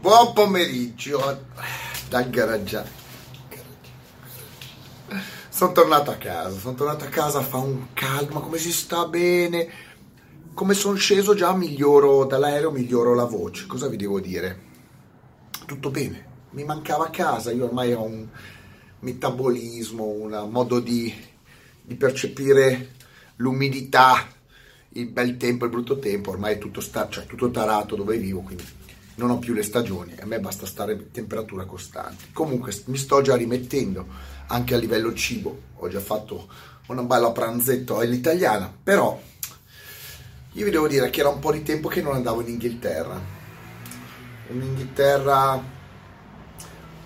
Buon 0.00 0.32
pomeriggio 0.32 1.44
dal 2.08 2.30
garaggiaio. 2.30 2.88
Sono 5.48 5.72
tornato 5.72 6.12
a 6.12 6.14
casa, 6.14 6.56
sono 6.56 6.74
tornato 6.76 7.04
a 7.04 7.08
casa, 7.08 7.40
fa 7.40 7.56
un 7.56 7.88
caldo, 7.94 8.34
ma 8.34 8.40
come 8.40 8.58
si 8.58 8.70
sta 8.70 9.06
bene? 9.06 9.68
Come 10.54 10.74
sono 10.74 10.94
sceso 10.94 11.34
già 11.34 11.52
miglioro 11.52 12.26
dall'aereo, 12.26 12.70
miglioro 12.70 13.12
la 13.16 13.24
voce. 13.24 13.66
Cosa 13.66 13.88
vi 13.88 13.96
devo 13.96 14.20
dire? 14.20 14.66
Tutto 15.66 15.90
bene. 15.90 16.26
Mi 16.50 16.62
mancava 16.62 17.10
casa, 17.10 17.50
io 17.50 17.64
ormai 17.64 17.92
ho 17.92 18.04
un 18.04 18.24
metabolismo, 19.00 20.04
un 20.04 20.48
modo 20.48 20.78
di, 20.78 21.12
di 21.82 21.96
percepire 21.96 22.94
l'umidità, 23.36 24.28
il 24.90 25.08
bel 25.08 25.36
tempo, 25.36 25.64
il 25.64 25.72
brutto 25.72 25.98
tempo, 25.98 26.30
ormai 26.30 26.54
è 26.54 26.58
tutto, 26.58 26.80
sta, 26.80 27.08
cioè, 27.08 27.26
tutto 27.26 27.50
tarato 27.50 27.96
dove 27.96 28.16
vivo, 28.16 28.42
quindi 28.42 28.77
non 29.18 29.30
ho 29.30 29.38
più 29.38 29.52
le 29.52 29.64
stagioni, 29.64 30.14
a 30.20 30.26
me 30.26 30.38
basta 30.38 30.64
stare 30.64 30.92
a 30.92 30.98
temperatura 31.10 31.64
costante. 31.64 32.26
Comunque 32.32 32.72
mi 32.86 32.96
sto 32.96 33.20
già 33.20 33.34
rimettendo 33.34 34.06
anche 34.46 34.74
a 34.74 34.78
livello 34.78 35.12
cibo, 35.12 35.60
ho 35.74 35.88
già 35.88 36.00
fatto 36.00 36.48
una 36.86 37.02
bella 37.02 37.32
pranzetto 37.32 37.98
all'italiana, 37.98 38.72
però 38.82 39.20
io 40.52 40.64
vi 40.64 40.70
devo 40.70 40.86
dire 40.86 41.10
che 41.10 41.20
era 41.20 41.28
un 41.28 41.40
po' 41.40 41.52
di 41.52 41.62
tempo 41.62 41.88
che 41.88 42.00
non 42.00 42.14
andavo 42.14 42.40
in 42.42 42.48
Inghilterra. 42.48 43.20
In 44.50 44.62
Inghilterra 44.62 45.62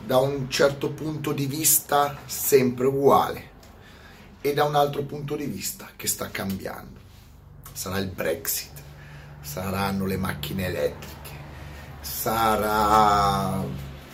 da 0.04 0.18
un 0.18 0.50
certo 0.50 0.90
punto 0.90 1.32
di 1.32 1.46
vista 1.46 2.18
sempre 2.26 2.86
uguale 2.86 3.50
e 4.42 4.52
da 4.52 4.64
un 4.64 4.74
altro 4.74 5.02
punto 5.04 5.34
di 5.34 5.46
vista 5.46 5.88
che 5.96 6.06
sta 6.06 6.30
cambiando. 6.30 7.00
Sarà 7.72 7.96
il 7.98 8.08
Brexit, 8.08 8.82
saranno 9.40 10.04
le 10.04 10.18
macchine 10.18 10.66
elettriche 10.66 11.21
sarà 12.02 13.64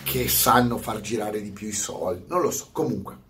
che 0.02 0.28
sanno 0.28 0.78
far 0.78 1.00
girare 1.00 1.42
di 1.42 1.50
più 1.50 1.68
i 1.68 1.72
soldi, 1.72 2.24
non 2.28 2.40
lo 2.40 2.50
so, 2.50 2.68
comunque 2.72 3.26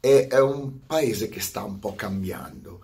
è, 0.00 0.28
è 0.28 0.40
un 0.40 0.86
paese 0.86 1.28
che 1.28 1.40
sta 1.40 1.62
un 1.62 1.78
po' 1.78 1.94
cambiando. 1.94 2.80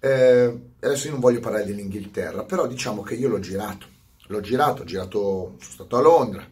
Eh, 0.00 0.60
adesso 0.80 1.06
io 1.06 1.12
non 1.12 1.20
voglio 1.20 1.40
parlare 1.40 1.66
dell'Inghilterra, 1.66 2.44
però 2.44 2.66
diciamo 2.66 3.02
che 3.02 3.14
io 3.14 3.28
l'ho 3.28 3.40
girato, 3.40 3.86
l'ho 4.28 4.40
girato, 4.40 4.82
ho 4.82 4.84
girato, 4.84 5.56
sono 5.58 5.72
stato 5.72 5.96
a 5.96 6.00
Londra, 6.00 6.46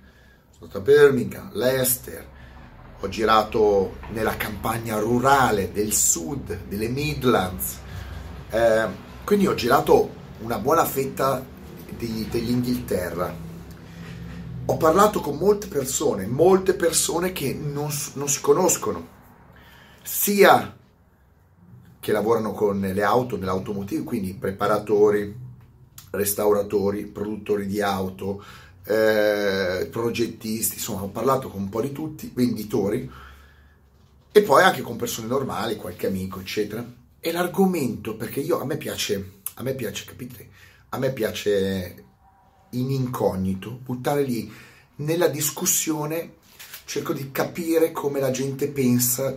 sono 0.50 0.70
stato 0.70 0.78
a 0.78 0.80
Birmingham, 0.80 1.50
Leicester, 1.52 2.26
ho 3.00 3.08
girato 3.08 3.96
nella 4.12 4.36
campagna 4.36 4.98
rurale 4.98 5.72
del 5.72 5.92
sud, 5.92 6.66
delle 6.68 6.88
Midlands, 6.88 7.78
eh, 8.50 8.86
quindi 9.24 9.46
ho 9.46 9.54
girato 9.54 10.22
una 10.40 10.58
buona 10.58 10.84
fetta 10.84 11.44
di, 11.96 12.26
dell'Inghilterra 12.30 13.52
ho 14.66 14.76
parlato 14.78 15.20
con 15.20 15.36
molte 15.36 15.66
persone, 15.66 16.26
molte 16.26 16.74
persone 16.74 17.32
che 17.32 17.52
non, 17.52 17.90
non 18.14 18.28
si 18.28 18.40
conoscono, 18.40 19.08
sia 20.02 20.76
che 22.00 22.12
lavorano 22.12 22.52
con 22.52 22.80
le 22.80 23.02
auto, 23.02 23.36
nell'automotive, 23.36 24.04
quindi 24.04 24.34
preparatori, 24.34 25.34
restauratori, 26.10 27.04
produttori 27.04 27.66
di 27.66 27.80
auto, 27.82 28.42
eh, 28.84 29.88
progettisti, 29.90 30.74
insomma 30.74 31.02
ho 31.02 31.08
parlato 31.08 31.48
con 31.48 31.62
un 31.62 31.68
po' 31.68 31.80
di 31.80 31.92
tutti, 31.92 32.30
venditori 32.34 33.10
e 34.30 34.42
poi 34.42 34.62
anche 34.62 34.82
con 34.82 34.96
persone 34.96 35.26
normali, 35.26 35.76
qualche 35.76 36.06
amico, 36.06 36.40
eccetera. 36.40 36.84
E 37.20 37.32
l'argomento, 37.32 38.16
perché 38.16 38.40
io 38.40 38.60
a 38.60 38.64
me 38.64 38.76
piace, 38.76 39.40
a 39.54 39.62
me 39.62 39.74
piace, 39.74 40.04
capite? 40.04 40.48
A 40.90 40.98
me 40.98 41.12
piace 41.12 42.04
in 42.78 42.90
incognito, 42.90 43.70
buttare 43.70 44.22
lì 44.22 44.52
nella 44.96 45.28
discussione, 45.28 46.34
cerco 46.84 47.12
di 47.12 47.30
capire 47.30 47.92
come 47.92 48.20
la 48.20 48.30
gente 48.30 48.68
pensa, 48.68 49.36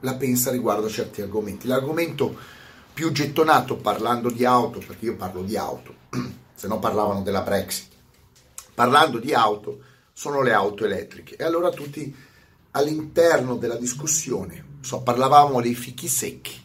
la 0.00 0.14
pensa 0.14 0.50
riguardo 0.50 0.86
a 0.86 0.90
certi 0.90 1.22
argomenti. 1.22 1.66
L'argomento 1.66 2.36
più 2.92 3.12
gettonato 3.12 3.76
parlando 3.76 4.30
di 4.30 4.44
auto, 4.44 4.78
perché 4.78 5.06
io 5.06 5.16
parlo 5.16 5.42
di 5.42 5.56
auto, 5.56 5.94
se 6.54 6.66
no 6.66 6.78
parlavano 6.78 7.22
della 7.22 7.42
Brexit, 7.42 7.92
parlando 8.74 9.18
di 9.18 9.32
auto 9.32 9.80
sono 10.12 10.42
le 10.42 10.52
auto 10.52 10.84
elettriche. 10.84 11.36
E 11.36 11.44
allora 11.44 11.70
tutti 11.70 12.14
all'interno 12.72 13.56
della 13.56 13.76
discussione, 13.76 14.78
so, 14.80 15.00
parlavamo 15.02 15.60
dei 15.60 15.74
fichi 15.74 16.08
secchi, 16.08 16.60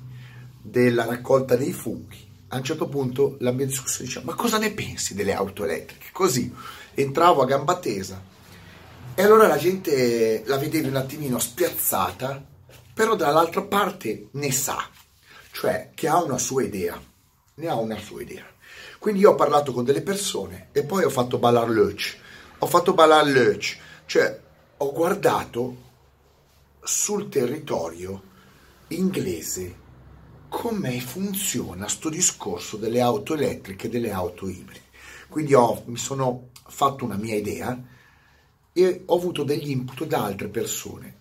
della 0.62 1.06
raccolta 1.06 1.56
dei 1.56 1.72
funghi, 1.72 2.25
a 2.50 2.58
un 2.58 2.64
certo 2.64 2.88
punto 2.88 3.38
la 3.40 3.52
mia 3.52 3.66
discussione 3.66 4.06
diceva 4.06 4.26
ma 4.26 4.36
cosa 4.36 4.58
ne 4.58 4.72
pensi 4.72 5.14
delle 5.14 5.34
auto 5.34 5.64
elettriche? 5.64 6.08
Così 6.12 6.54
entravo 6.94 7.42
a 7.42 7.46
gamba 7.46 7.78
tesa 7.80 8.34
e 9.18 9.24
allora 9.24 9.48
la 9.48 9.58
gente 9.58 10.44
la 10.46 10.58
vedevi 10.58 10.90
un 10.90 10.98
attimino 10.98 11.40
spiazzata, 11.40 12.44
però 12.94 13.16
dall'altra 13.16 13.62
parte 13.62 14.28
ne 14.32 14.52
sa, 14.52 14.90
cioè 15.52 15.92
che 15.96 16.10
ha 16.10 16.22
una 16.22 16.38
sua 16.38 16.64
idea, 16.64 17.02
ne 17.54 17.68
ha 17.68 17.76
una 17.76 17.98
sua 17.98 18.22
idea. 18.22 18.46
Quindi 19.00 19.22
io 19.22 19.32
ho 19.32 19.36
parlato 19.36 19.72
con 19.72 19.86
delle 19.86 20.02
persone 20.02 20.68
e 20.74 20.84
poi 20.84 21.06
ho 21.06 21.10
fatto 21.10 21.38
ballare 21.38 21.72
l'oc, 21.72 22.18
ho 22.60 22.66
fatto 22.66 22.94
ballare 22.94 23.32
l'oc, 23.32 23.78
cioè 24.06 24.38
ho 24.76 24.92
guardato 24.92 25.84
sul 26.84 27.30
territorio 27.30 28.22
inglese 28.90 29.84
come 30.50 31.00
funziona 31.00 31.88
sto 31.88 32.10
discorso 32.10 32.78
delle 32.78 33.02
auto 33.02 33.34
elettriche 33.34 33.88
e 33.88 33.90
delle 33.90 34.12
auto 34.12 34.48
ibride. 34.48 34.84
Quindi 35.28 35.54
ho, 35.54 35.84
mi 35.86 35.98
sono 35.98 36.50
fatto 36.68 37.06
una 37.06 37.16
mia 37.16 37.36
idea 37.36 37.78
e 38.74 39.04
ho 39.06 39.16
avuto 39.16 39.44
degli 39.44 39.70
input 39.70 40.06
da 40.06 40.24
altre 40.24 40.48
persone. 40.48 41.14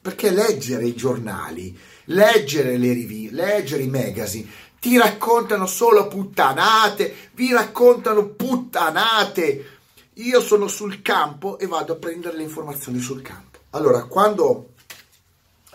Perché 0.00 0.30
leggere 0.30 0.86
i 0.86 0.94
giornali, 0.94 1.78
leggere 2.04 2.76
le 2.76 2.92
riviste, 2.92 3.34
leggere 3.34 3.82
i 3.82 3.88
magazine, 3.88 4.48
ti 4.80 4.96
raccontano 4.96 5.66
solo 5.66 6.08
puttanate, 6.08 7.14
vi 7.34 7.52
raccontano 7.52 8.26
puttanate. 8.28 9.78
Io 10.14 10.40
sono 10.40 10.68
sul 10.68 11.02
campo 11.02 11.58
e 11.58 11.66
vado 11.66 11.92
a 11.92 11.96
prendere 11.96 12.36
le 12.36 12.42
informazioni 12.44 12.98
sul 12.98 13.20
campo. 13.22 13.58
Allora, 13.70 14.04
quando 14.04 14.70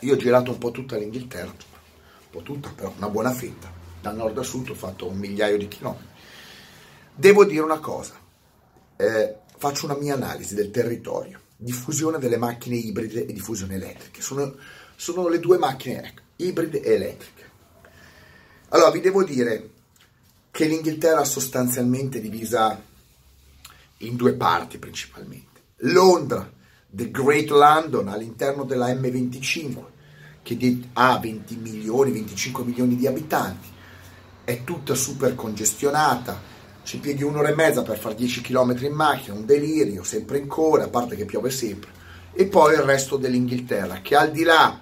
io 0.01 0.13
ho 0.13 0.17
girato 0.17 0.51
un 0.51 0.57
po' 0.57 0.71
tutta 0.71 0.97
l'Inghilterra, 0.97 1.53
po' 2.35 2.41
tutta, 2.41 2.69
però 2.75 2.93
una 2.97 3.09
buona 3.09 3.31
fetta. 3.31 3.71
Dal 4.01 4.15
nord 4.15 4.37
a 4.37 4.43
sud 4.43 4.69
ho 4.69 4.75
fatto 4.75 5.07
un 5.07 5.17
migliaio 5.17 5.57
di 5.57 5.67
chilometri. 5.67 6.07
Devo 7.15 7.45
dire 7.45 7.61
una 7.61 7.79
cosa, 7.79 8.13
eh, 8.97 9.35
faccio 9.57 9.85
una 9.85 9.95
mia 9.95 10.15
analisi 10.15 10.53
del 10.53 10.69
territorio, 10.69 11.39
diffusione 11.55 12.19
delle 12.19 12.37
macchine 12.37 12.75
ibride 12.75 13.25
e 13.25 13.33
diffusione 13.33 13.75
elettriche. 13.75 14.21
Sono, 14.21 14.55
sono 14.95 15.27
le 15.29 15.39
due 15.39 15.57
macchine 15.57 16.03
ecco, 16.03 16.21
ibride 16.37 16.81
e 16.81 16.91
elettriche. 16.93 17.43
Allora, 18.69 18.91
vi 18.91 18.99
devo 18.99 19.23
dire 19.23 19.69
che 20.51 20.65
l'Inghilterra 20.65 21.21
è 21.21 21.25
sostanzialmente 21.25 22.19
divisa 22.19 22.81
in 23.99 24.15
due 24.15 24.33
parti 24.33 24.77
principalmente. 24.77 25.61
Londra, 25.79 26.51
The 26.87 27.11
Great 27.11 27.49
London, 27.49 28.09
all'interno 28.09 28.65
della 28.65 28.87
M25, 28.93 29.93
che 30.45 30.79
ha 30.93 31.17
20 31.17 31.55
milioni, 31.55 32.11
25 32.11 32.63
milioni 32.63 32.95
di 32.95 33.07
abitanti, 33.07 33.67
è 34.43 34.63
tutta 34.63 34.93
super 34.93 35.33
congestionata, 35.33 36.39
ci 36.83 36.99
pieghi 36.99 37.23
un'ora 37.23 37.49
e 37.49 37.55
mezza 37.55 37.81
per 37.81 37.97
fare 37.97 38.13
10 38.13 38.41
km 38.41 38.77
in 38.81 38.93
macchina, 38.93 39.33
un 39.33 39.47
delirio, 39.47 40.03
sempre 40.03 40.37
in 40.37 40.45
coda, 40.45 40.83
a 40.83 40.89
parte 40.89 41.15
che 41.15 41.25
piove 41.25 41.49
sempre, 41.49 41.89
e 42.31 42.45
poi 42.45 42.75
il 42.75 42.81
resto 42.81 43.17
dell'Inghilterra, 43.17 44.01
che 44.01 44.15
al 44.15 44.29
di 44.29 44.43
là 44.43 44.79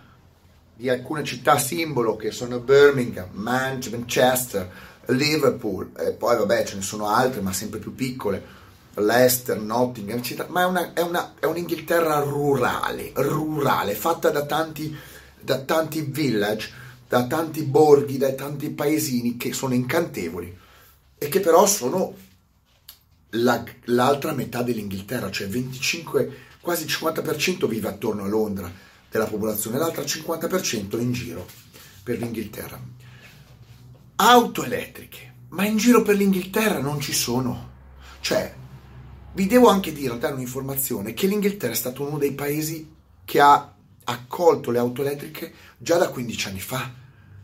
di 0.75 0.89
alcune 0.89 1.23
città 1.23 1.57
simbolo 1.57 2.17
che 2.17 2.31
sono 2.31 2.59
Birmingham, 2.59 3.29
Manchester, 3.31 4.69
Liverpool, 5.05 5.91
e 5.97 6.11
poi 6.11 6.35
vabbè 6.35 6.65
ce 6.65 6.75
ne 6.75 6.81
sono 6.81 7.07
altre 7.07 7.39
ma 7.39 7.53
sempre 7.53 7.79
più 7.79 7.95
piccole, 7.95 8.61
Leicester, 8.95 9.57
Nottingham, 9.57 10.17
eccetera, 10.17 10.49
ma 10.49 10.63
è, 10.63 10.65
una, 10.65 10.93
è, 10.93 11.01
una, 11.01 11.35
è 11.39 11.45
un'Inghilterra 11.45 12.19
rurale, 12.19 13.11
rurale, 13.15 13.95
fatta 13.95 14.29
da 14.29 14.45
tanti 14.45 14.95
da 15.43 15.59
tanti 15.59 16.01
village, 16.01 16.69
da 17.07 17.27
tanti 17.27 17.63
borghi, 17.63 18.17
da 18.17 18.31
tanti 18.33 18.69
paesini 18.69 19.37
che 19.37 19.53
sono 19.53 19.73
incantevoli 19.73 20.57
e 21.17 21.27
che 21.27 21.39
però 21.39 21.65
sono 21.65 22.15
la, 23.31 23.63
l'altra 23.85 24.33
metà 24.33 24.61
dell'Inghilterra, 24.61 25.31
cioè 25.31 25.47
25, 25.47 26.37
quasi 26.61 26.83
il 26.83 26.91
50% 26.91 27.67
vive 27.67 27.87
attorno 27.87 28.23
a 28.23 28.27
Londra 28.27 28.71
della 29.09 29.25
popolazione, 29.25 29.77
l'altra 29.77 30.03
50% 30.03 30.99
in 30.99 31.11
giro 31.11 31.45
per 32.03 32.17
l'Inghilterra. 32.17 32.79
Auto 34.15 34.63
elettriche, 34.63 35.33
ma 35.49 35.65
in 35.65 35.77
giro 35.77 36.01
per 36.01 36.15
l'Inghilterra 36.15 36.79
non 36.79 36.99
ci 36.99 37.13
sono. 37.13 37.71
Cioè, 38.19 38.53
vi 39.33 39.47
devo 39.47 39.69
anche 39.69 39.91
dire, 39.91 40.17
dare 40.17 40.33
un'informazione, 40.33 41.13
che 41.13 41.27
l'Inghilterra 41.27 41.73
è 41.73 41.75
stato 41.77 42.03
uno 42.03 42.17
dei 42.17 42.33
paesi 42.33 42.91
che 43.25 43.39
ha 43.39 43.72
accolto 44.03 44.71
le 44.71 44.79
auto 44.79 45.01
elettriche 45.01 45.51
già 45.77 45.97
da 45.97 46.09
15 46.09 46.47
anni 46.47 46.59
fa, 46.59 46.91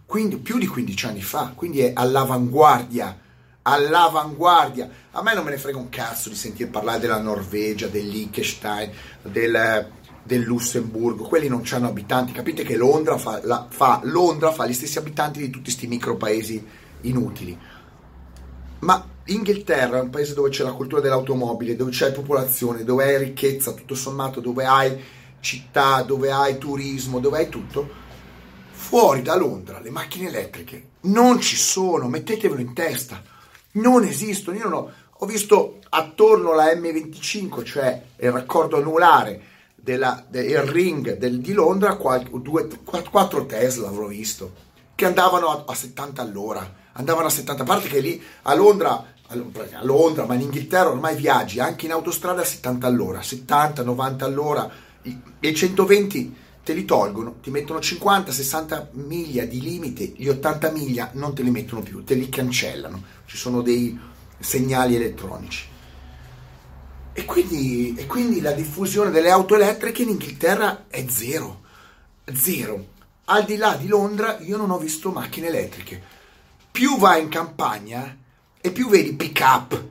quindi 0.05 0.37
più 0.37 0.57
di 0.57 0.67
15 0.67 1.05
anni 1.05 1.21
fa, 1.21 1.53
quindi 1.55 1.81
è 1.81 1.91
all'avanguardia 1.95 3.27
all'avanguardia. 3.61 4.89
A 5.11 5.21
me 5.21 5.33
non 5.33 5.43
me 5.43 5.51
ne 5.51 5.57
frega 5.57 5.77
un 5.77 5.89
cazzo 5.89 6.29
di 6.29 6.35
sentire 6.35 6.69
parlare 6.69 6.99
della 6.99 7.19
Norvegia, 7.19 7.87
del 7.87 8.07
Liechtenstein, 8.07 8.91
del, 9.21 9.87
del 10.23 10.41
Lussemburgo, 10.41 11.25
quelli 11.25 11.47
non 11.47 11.63
hanno 11.71 11.87
abitanti. 11.87 12.31
Capite 12.31 12.63
che 12.63 12.75
Londra 12.75 13.17
fa, 13.17 13.39
la, 13.43 13.67
fa, 13.69 14.01
Londra 14.03 14.51
fa 14.51 14.65
gli 14.65 14.73
stessi 14.73 14.97
abitanti 14.97 15.39
di 15.39 15.49
tutti 15.49 15.65
questi 15.65 15.87
micro 15.87 16.15
paesi 16.15 16.65
inutili. 17.01 17.57
Ma 18.79 19.05
Inghilterra 19.25 19.99
è 19.99 20.01
un 20.01 20.09
paese 20.09 20.33
dove 20.33 20.49
c'è 20.49 20.63
la 20.63 20.71
cultura 20.71 21.01
dell'automobile, 21.01 21.75
dove 21.75 21.91
c'è 21.91 22.11
popolazione, 22.11 22.83
dove 22.83 23.03
hai 23.03 23.17
ricchezza, 23.17 23.73
tutto 23.73 23.93
sommato, 23.93 24.39
dove 24.39 24.65
hai 24.65 24.97
città, 25.39 26.01
dove 26.01 26.31
hai 26.31 26.57
turismo, 26.57 27.19
dove 27.19 27.37
hai 27.37 27.49
tutto. 27.49 28.07
Fuori 28.71 29.21
da 29.21 29.35
Londra 29.35 29.79
le 29.79 29.89
macchine 29.89 30.27
elettriche 30.27 30.87
non 31.01 31.39
ci 31.39 31.55
sono, 31.55 32.07
mettetevelo 32.07 32.61
in 32.61 32.73
testa, 32.73 33.21
non 33.73 34.03
esistono. 34.03 34.57
Io 34.57 34.63
non 34.63 34.73
ho, 34.73 34.91
ho 35.11 35.25
visto 35.25 35.79
attorno 35.89 36.51
alla 36.51 36.71
M25, 36.73 37.63
cioè 37.63 38.01
il 38.17 38.31
raccordo 38.31 38.77
anulare 38.77 39.41
del 39.75 40.61
ring 40.65 41.17
del, 41.17 41.39
di 41.39 41.53
Londra, 41.53 41.95
qualche, 41.95 42.29
due, 42.41 42.67
quattro 43.09 43.45
Tesla 43.45 43.87
avrò 43.87 44.07
visto, 44.07 44.53
che 44.95 45.05
andavano 45.05 45.47
a, 45.47 45.63
a 45.67 45.73
70 45.73 46.21
all'ora 46.21 46.77
andavano 46.99 47.27
a 47.27 47.31
70, 47.31 47.63
a 47.63 47.65
parte 47.65 47.87
che 47.87 47.99
lì 47.99 48.21
a 48.43 48.53
Londra 48.53 49.17
a 49.31 49.83
Londra, 49.83 50.25
ma 50.25 50.33
in 50.33 50.41
Inghilterra 50.41 50.89
ormai 50.89 51.15
viaggi 51.15 51.59
anche 51.59 51.85
in 51.85 51.91
autostrada 51.91 52.41
a 52.41 52.45
70 52.45 52.87
all'ora, 52.87 53.21
70, 53.21 53.83
90 53.83 54.25
all'ora 54.25 54.69
e 55.01 55.53
120 55.53 56.35
te 56.63 56.73
li 56.73 56.85
tolgono, 56.85 57.37
ti 57.41 57.49
mettono 57.49 57.79
50, 57.79 58.31
60 58.31 58.89
miglia 58.93 59.45
di 59.45 59.61
limite, 59.61 60.13
gli 60.15 60.27
80 60.27 60.71
miglia 60.71 61.09
non 61.13 61.33
te 61.33 61.41
li 61.41 61.49
mettono 61.49 61.81
più, 61.81 62.03
te 62.03 62.13
li 62.13 62.29
cancellano, 62.29 63.03
ci 63.25 63.37
sono 63.37 63.61
dei 63.61 63.97
segnali 64.39 64.95
elettronici. 64.95 65.67
E 67.13 67.25
quindi, 67.25 67.95
e 67.95 68.05
quindi 68.05 68.39
la 68.39 68.51
diffusione 68.51 69.09
delle 69.09 69.31
auto 69.31 69.55
elettriche 69.55 70.03
in 70.03 70.09
Inghilterra 70.09 70.85
è 70.87 71.05
zero, 71.09 71.63
zero. 72.33 72.97
Al 73.25 73.45
di 73.45 73.57
là 73.57 73.75
di 73.75 73.87
Londra 73.87 74.39
io 74.39 74.57
non 74.57 74.71
ho 74.71 74.77
visto 74.77 75.11
macchine 75.11 75.47
elettriche. 75.47 76.01
Più 76.71 76.97
vai 76.97 77.21
in 77.21 77.29
campagna, 77.29 78.15
e 78.61 78.71
più 78.71 78.89
vedi 78.89 79.13
pick 79.13 79.39
up, 79.41 79.83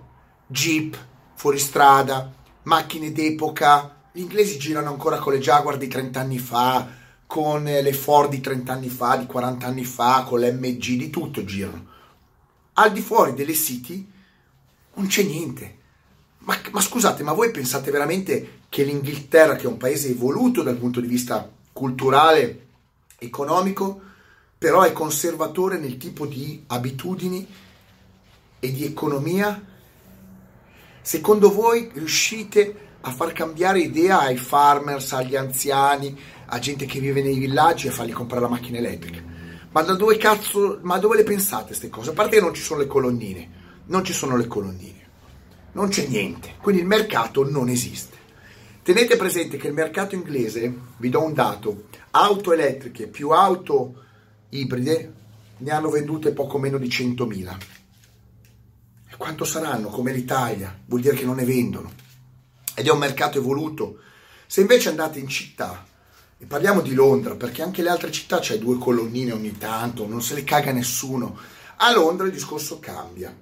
jeep, 0.47 0.97
fuoristrada, 1.35 2.33
macchine 2.65 3.13
d'epoca. 3.13 3.98
Gli 4.19 4.23
inglesi 4.23 4.59
girano 4.59 4.89
ancora 4.91 5.19
con 5.19 5.33
le 5.33 5.39
Jaguar 5.39 5.77
di 5.77 5.87
30 5.87 6.19
anni 6.19 6.41
fa, 6.41 6.89
con 7.25 7.63
le 7.63 7.93
Ford 7.93 8.29
di 8.29 8.41
30 8.41 8.73
anni 8.73 8.89
fa, 8.89 9.17
di 9.17 9.27
40 9.27 9.65
anni 9.65 9.85
fa, 9.85 10.25
con 10.25 10.41
le 10.41 10.51
MG, 10.51 10.97
di 10.97 11.09
tutto 11.09 11.45
girano. 11.45 11.87
Al 12.73 12.91
di 12.91 13.01
fuori 13.01 13.35
delle 13.35 13.55
city 13.55 14.11
non 14.95 15.07
c'è 15.07 15.23
niente. 15.23 15.77
Ma, 16.39 16.59
ma 16.73 16.81
scusate, 16.81 17.23
ma 17.23 17.33
voi 17.33 17.53
pensate 17.53 17.93
veramente 17.93 18.63
che 18.69 18.83
l'Inghilterra, 18.83 19.55
che 19.55 19.67
è 19.67 19.69
un 19.69 19.77
paese 19.77 20.09
evoluto 20.09 20.65
dal 20.65 20.79
punto 20.79 21.01
di 21.01 21.07
vista 21.07 21.49
culturale, 21.73 22.67
economico, 23.19 24.01
però 24.59 24.83
è 24.83 24.91
conservatore 24.91 25.79
nel 25.79 25.97
tipo 25.97 26.27
di 26.27 26.65
abitudini 26.67 27.47
e 28.59 28.73
di 28.73 28.85
economia? 28.85 29.65
Secondo 31.03 31.53
voi 31.53 31.89
riuscite 31.95 32.87
a 33.01 33.11
far 33.11 33.33
cambiare 33.33 33.81
idea 33.81 34.21
ai 34.21 34.37
farmers, 34.37 35.13
agli 35.13 35.37
anziani, 35.37 36.17
a 36.47 36.59
gente 36.59 36.87
che 36.87 37.01
vive 37.01 37.23
nei 37.23 37.39
villaggi 37.39 37.87
e 37.87 37.91
fargli 37.91 38.13
comprare 38.13 38.43
la 38.43 38.49
macchina 38.49 38.79
elettrica? 38.79 39.23
Ma 39.71 39.83
da 39.83 39.95
dove 39.95 40.17
cazzo, 40.17 40.79
ma 40.83 40.99
dove 40.99 41.17
le 41.17 41.23
pensate 41.23 41.67
queste 41.67 41.89
cose? 41.89 42.11
A 42.11 42.15
parte 42.15 42.37
che 42.37 42.43
non 42.43 42.55
ci 42.55 42.63
sono 42.63 42.81
le 42.81 42.87
colonnine, 42.87 43.51
non 43.87 44.05
ci 44.05 44.13
sono 44.13 44.37
le 44.37 44.47
colonnine, 44.47 45.07
non 45.73 45.89
c'è 45.89 46.07
niente, 46.07 46.55
quindi 46.61 46.83
il 46.83 46.89
mercato 46.89 47.49
non 47.49 47.69
esiste. 47.69 48.17
Tenete 48.83 49.17
presente 49.17 49.59
che 49.59 49.69
il 49.69 49.75
mercato 49.75 50.15
inglese, 50.15 50.73
vi 50.97 51.11
do 51.11 51.23
un 51.23 51.35
dato, 51.35 51.85
auto 52.13 52.53
elettriche 52.53 53.07
più 53.07 53.31
auto 53.31 54.05
ibride 54.51 55.13
ne 55.59 55.71
hanno 55.71 55.91
vendute 55.91 56.33
poco 56.33 56.59
meno 56.59 56.79
di 56.79 56.89
100.000 56.89 57.57
quanto 59.19 59.45
saranno 59.45 59.89
come 59.89 60.13
l'Italia? 60.13 60.75
Vuol 60.87 61.01
dire 61.01 61.17
che 61.17 61.25
non 61.25 61.35
ne 61.37 61.45
vendono. 61.45 61.91
Ed 62.79 62.87
è 62.87 62.93
un 62.93 62.99
mercato 62.99 63.39
evoluto. 63.39 63.99
Se 64.47 64.61
invece 64.61 64.89
andate 64.89 65.19
in 65.19 65.27
città, 65.27 65.85
e 66.39 66.47
parliamo 66.47 66.81
di 66.81 66.95
Londra, 66.95 67.35
perché 67.35 67.61
anche 67.61 67.83
le 67.83 67.89
altre 67.89 68.13
città 68.13 68.39
c'è 68.39 68.57
due 68.57 68.79
colonnine 68.79 69.33
ogni 69.33 69.59
tanto, 69.59 70.07
non 70.07 70.23
se 70.23 70.35
le 70.35 70.45
caga 70.45 70.71
nessuno. 70.71 71.37
A 71.79 71.93
Londra 71.93 72.27
il 72.27 72.33
discorso 72.33 72.79
cambia, 72.79 73.37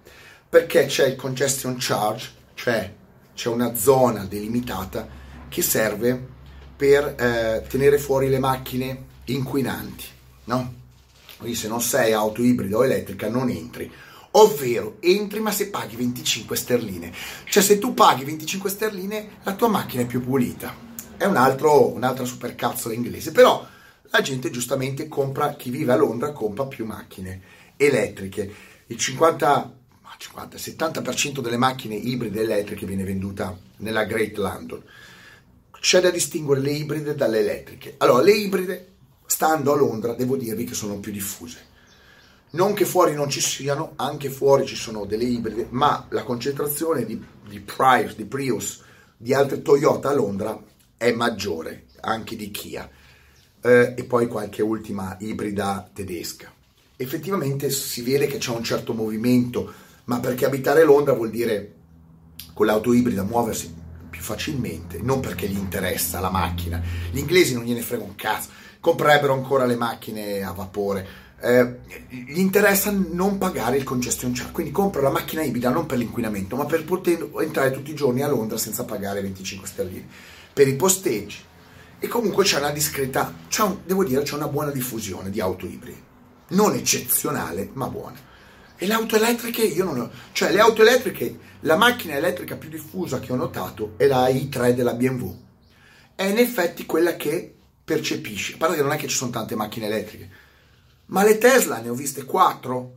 perché 0.48 0.86
c'è 0.86 1.08
il 1.08 1.16
congestion 1.16 1.76
charge, 1.78 2.30
cioè 2.54 2.90
c'è 3.34 3.50
una 3.50 3.74
zona 3.74 4.24
delimitata 4.24 5.06
che 5.48 5.60
serve 5.60 6.28
per 6.74 7.14
eh, 7.18 7.66
tenere 7.68 7.98
fuori 7.98 8.30
le 8.30 8.38
macchine 8.38 9.04
inquinanti, 9.26 10.04
no? 10.44 10.74
Quindi 11.36 11.58
se 11.58 11.68
non 11.68 11.82
sei 11.82 12.14
auto 12.14 12.42
ibrida 12.42 12.78
o 12.78 12.84
elettrica 12.86 13.28
non 13.28 13.50
entri 13.50 13.92
ovvero 14.36 14.96
entri 15.00 15.40
ma 15.40 15.50
se 15.50 15.68
paghi 15.68 15.96
25 15.96 16.56
sterline. 16.56 17.12
Cioè 17.44 17.62
se 17.62 17.78
tu 17.78 17.94
paghi 17.94 18.24
25 18.24 18.70
sterline 18.70 19.28
la 19.42 19.54
tua 19.54 19.68
macchina 19.68 20.02
è 20.02 20.06
più 20.06 20.22
pulita. 20.22 20.74
È 21.16 21.24
un 21.24 21.36
altro, 21.36 21.92
un'altra 21.92 22.24
supercazzola 22.24 22.94
inglese, 22.94 23.32
però 23.32 23.66
la 24.10 24.20
gente 24.20 24.50
giustamente 24.50 25.08
compra, 25.08 25.54
chi 25.54 25.70
vive 25.70 25.92
a 25.92 25.96
Londra 25.96 26.32
compra 26.32 26.66
più 26.66 26.84
macchine 26.84 27.40
elettriche. 27.76 28.54
Il 28.86 28.98
50, 28.98 29.74
50 30.18 30.56
70% 30.56 31.40
delle 31.40 31.56
macchine 31.56 31.94
ibride 31.94 32.42
elettriche 32.42 32.86
viene 32.86 33.04
venduta 33.04 33.58
nella 33.78 34.04
Great 34.04 34.36
London. 34.36 34.82
C'è 35.80 36.00
da 36.00 36.10
distinguere 36.10 36.60
le 36.60 36.72
ibride 36.72 37.14
dalle 37.14 37.38
elettriche. 37.38 37.94
Allora, 37.98 38.22
le 38.22 38.32
ibride, 38.32 38.88
stando 39.24 39.72
a 39.72 39.76
Londra, 39.76 40.12
devo 40.12 40.36
dirvi 40.36 40.64
che 40.64 40.74
sono 40.74 40.98
più 40.98 41.12
diffuse 41.12 41.74
non 42.56 42.72
che 42.72 42.86
fuori 42.86 43.14
non 43.14 43.28
ci 43.28 43.40
siano, 43.40 43.92
anche 43.96 44.30
fuori 44.30 44.66
ci 44.66 44.74
sono 44.74 45.04
delle 45.04 45.24
ibride, 45.24 45.66
ma 45.70 46.06
la 46.08 46.24
concentrazione 46.24 47.04
di, 47.04 47.22
di 47.46 47.60
Prius, 47.60 48.16
di 48.16 48.24
Prius, 48.24 48.82
di 49.16 49.34
altre 49.34 49.62
Toyota 49.62 50.08
a 50.08 50.14
Londra 50.14 50.58
è 50.96 51.12
maggiore, 51.12 51.84
anche 52.00 52.34
di 52.34 52.50
Kia, 52.50 52.88
eh, 53.60 53.94
e 53.94 54.04
poi 54.04 54.26
qualche 54.26 54.62
ultima 54.62 55.16
ibrida 55.20 55.88
tedesca. 55.92 56.50
Effettivamente 56.96 57.70
si 57.70 58.00
vede 58.00 58.26
che 58.26 58.38
c'è 58.38 58.50
un 58.50 58.64
certo 58.64 58.94
movimento, 58.94 59.70
ma 60.04 60.18
perché 60.18 60.46
abitare 60.46 60.82
Londra 60.82 61.12
vuol 61.12 61.30
dire 61.30 61.74
con 62.54 62.64
l'auto 62.64 62.94
ibrida 62.94 63.22
muoversi 63.22 63.72
più 64.08 64.22
facilmente, 64.22 64.98
non 65.02 65.20
perché 65.20 65.46
gli 65.46 65.58
interessa 65.58 66.20
la 66.20 66.30
macchina. 66.30 66.82
Gli 67.10 67.18
inglesi 67.18 67.52
non 67.52 67.64
gliene 67.64 67.82
frega 67.82 68.02
un 68.02 68.14
cazzo, 68.14 68.48
comprerebbero 68.80 69.34
ancora 69.34 69.66
le 69.66 69.76
macchine 69.76 70.42
a 70.42 70.52
vapore 70.52 71.25
eh, 71.46 71.78
gli 72.08 72.38
interessa 72.38 72.90
non 72.90 73.38
pagare 73.38 73.76
il 73.76 73.84
congestion 73.84 74.32
charge, 74.32 74.52
quindi 74.52 74.72
compra 74.72 75.00
la 75.00 75.10
macchina 75.10 75.42
ibrida 75.42 75.70
non 75.70 75.86
per 75.86 75.98
l'inquinamento, 75.98 76.56
ma 76.56 76.64
per 76.64 76.84
poter 76.84 77.30
entrare 77.40 77.70
tutti 77.70 77.92
i 77.92 77.94
giorni 77.94 78.22
a 78.22 78.28
Londra 78.28 78.58
senza 78.58 78.84
pagare 78.84 79.22
25 79.22 79.68
sterline 79.68 80.06
per 80.52 80.66
i 80.66 80.74
posteggi. 80.74 81.38
E 81.98 82.08
comunque 82.08 82.44
c'è 82.44 82.58
una 82.58 82.70
discreta, 82.70 83.32
c'è 83.48 83.62
un, 83.62 83.78
devo 83.84 84.04
dire, 84.04 84.22
c'è 84.22 84.34
una 84.34 84.48
buona 84.48 84.70
diffusione 84.70 85.30
di 85.30 85.40
auto 85.40 85.66
ibride, 85.66 86.02
non 86.48 86.74
eccezionale, 86.74 87.70
ma 87.74 87.86
buona. 87.88 88.18
E 88.76 88.86
le 88.86 88.92
auto 88.92 89.16
elettriche, 89.16 89.62
io 89.62 89.84
non 89.84 90.00
ho, 90.00 90.10
cioè 90.32 90.52
le 90.52 90.60
auto 90.60 90.82
elettriche, 90.82 91.38
la 91.60 91.76
macchina 91.76 92.14
elettrica 92.14 92.56
più 92.56 92.68
diffusa 92.68 93.20
che 93.20 93.32
ho 93.32 93.36
notato 93.36 93.94
è 93.96 94.06
la 94.06 94.28
i3 94.28 94.74
della 94.74 94.94
BMW. 94.94 95.34
È 96.14 96.24
in 96.24 96.38
effetti 96.38 96.84
quella 96.84 97.16
che 97.16 97.54
percepisce, 97.82 98.54
a 98.54 98.56
parte 98.56 98.76
che 98.76 98.82
non 98.82 98.92
è 98.92 98.96
che 98.96 99.06
ci 99.06 99.16
sono 99.16 99.30
tante 99.30 99.54
macchine 99.54 99.86
elettriche, 99.86 100.28
ma 101.06 101.22
le 101.22 101.38
Tesla 101.38 101.80
ne 101.80 101.88
ho 101.88 101.94
viste 101.94 102.25
quattro, 102.25 102.94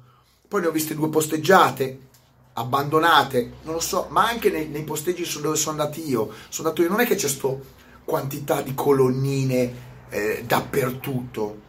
poi 0.47 0.61
ne 0.61 0.67
ho 0.67 0.71
viste 0.71 0.95
due 0.95 1.09
posteggiate, 1.09 2.07
abbandonate, 2.53 3.53
non 3.63 3.75
lo 3.75 3.79
so, 3.79 4.07
ma 4.09 4.27
anche 4.27 4.49
nei, 4.49 4.67
nei 4.67 4.83
posteggi 4.83 5.25
dove 5.41 5.55
sono 5.55 5.81
andato 5.81 5.99
io, 5.99 6.31
sono 6.49 6.69
andato 6.69 6.83
io, 6.83 6.89
non 6.89 7.01
è 7.01 7.05
che 7.05 7.15
c'è 7.15 7.27
sto 7.27 7.77
quantità 8.03 8.61
di 8.61 8.73
colonnine 8.73 9.87
eh, 10.09 10.43
dappertutto. 10.45 11.67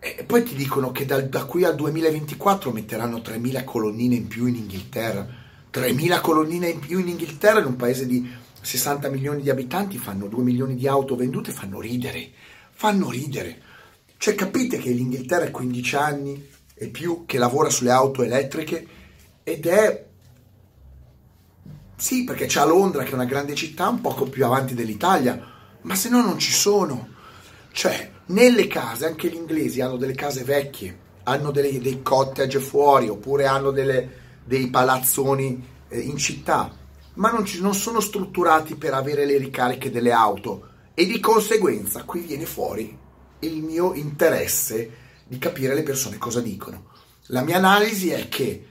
E 0.00 0.24
poi 0.24 0.42
ti 0.42 0.54
dicono 0.54 0.92
che 0.92 1.06
da, 1.06 1.20
da 1.22 1.44
qui 1.44 1.64
al 1.64 1.76
2024 1.76 2.72
metteranno 2.72 3.18
3.000 3.18 3.64
colonnine 3.64 4.16
in 4.16 4.26
più 4.26 4.46
in 4.46 4.56
Inghilterra. 4.56 5.26
3.000 5.72 6.20
colonnine 6.20 6.68
in 6.68 6.78
più 6.78 6.98
in 6.98 7.08
Inghilterra 7.08 7.60
in 7.60 7.66
un 7.66 7.76
paese 7.76 8.06
di 8.06 8.28
60 8.60 9.08
milioni 9.08 9.42
di 9.42 9.50
abitanti 9.50 9.96
fanno 9.96 10.26
2 10.26 10.42
milioni 10.42 10.74
di 10.74 10.86
auto 10.86 11.16
vendute, 11.16 11.52
fanno 11.52 11.80
ridere, 11.80 12.30
fanno 12.70 13.08
ridere. 13.08 13.62
Cioè 14.16 14.34
capite 14.34 14.78
che 14.78 14.90
l'Inghilterra 14.90 15.44
è 15.44 15.50
15 15.50 15.96
anni 15.96 16.48
e 16.74 16.88
più 16.88 17.24
che 17.26 17.38
lavora 17.38 17.70
sulle 17.70 17.90
auto 17.90 18.22
elettriche 18.22 18.86
ed 19.42 19.66
è... 19.66 20.06
Sì, 21.96 22.24
perché 22.24 22.46
c'è 22.46 22.64
Londra 22.66 23.04
che 23.04 23.10
è 23.10 23.14
una 23.14 23.24
grande 23.24 23.54
città 23.54 23.88
un 23.88 24.00
poco 24.00 24.24
più 24.24 24.44
avanti 24.44 24.74
dell'Italia, 24.74 25.40
ma 25.82 25.94
se 25.94 26.08
no 26.08 26.20
non 26.22 26.38
ci 26.38 26.52
sono. 26.52 27.08
Cioè, 27.70 28.10
nelle 28.26 28.66
case, 28.66 29.06
anche 29.06 29.28
gli 29.28 29.34
inglesi 29.34 29.80
hanno 29.80 29.96
delle 29.96 30.14
case 30.14 30.42
vecchie, 30.42 30.98
hanno 31.24 31.50
delle, 31.50 31.80
dei 31.80 32.02
cottage 32.02 32.58
fuori, 32.58 33.08
oppure 33.08 33.46
hanno 33.46 33.70
delle, 33.70 34.08
dei 34.44 34.68
palazzoni 34.68 35.66
eh, 35.88 35.98
in 36.00 36.16
città, 36.16 36.74
ma 37.14 37.30
non, 37.30 37.44
ci, 37.44 37.60
non 37.60 37.74
sono 37.74 38.00
strutturati 38.00 38.74
per 38.74 38.94
avere 38.94 39.24
le 39.24 39.38
ricariche 39.38 39.90
delle 39.90 40.12
auto 40.12 40.68
e 40.94 41.06
di 41.06 41.20
conseguenza 41.20 42.02
qui 42.04 42.20
viene 42.20 42.46
fuori 42.46 43.02
il 43.44 43.62
mio 43.62 43.94
interesse 43.94 45.02
di 45.26 45.38
capire 45.38 45.74
le 45.74 45.82
persone 45.82 46.18
cosa 46.18 46.40
dicono. 46.40 46.90
La 47.28 47.42
mia 47.42 47.56
analisi 47.56 48.10
è 48.10 48.28
che 48.28 48.66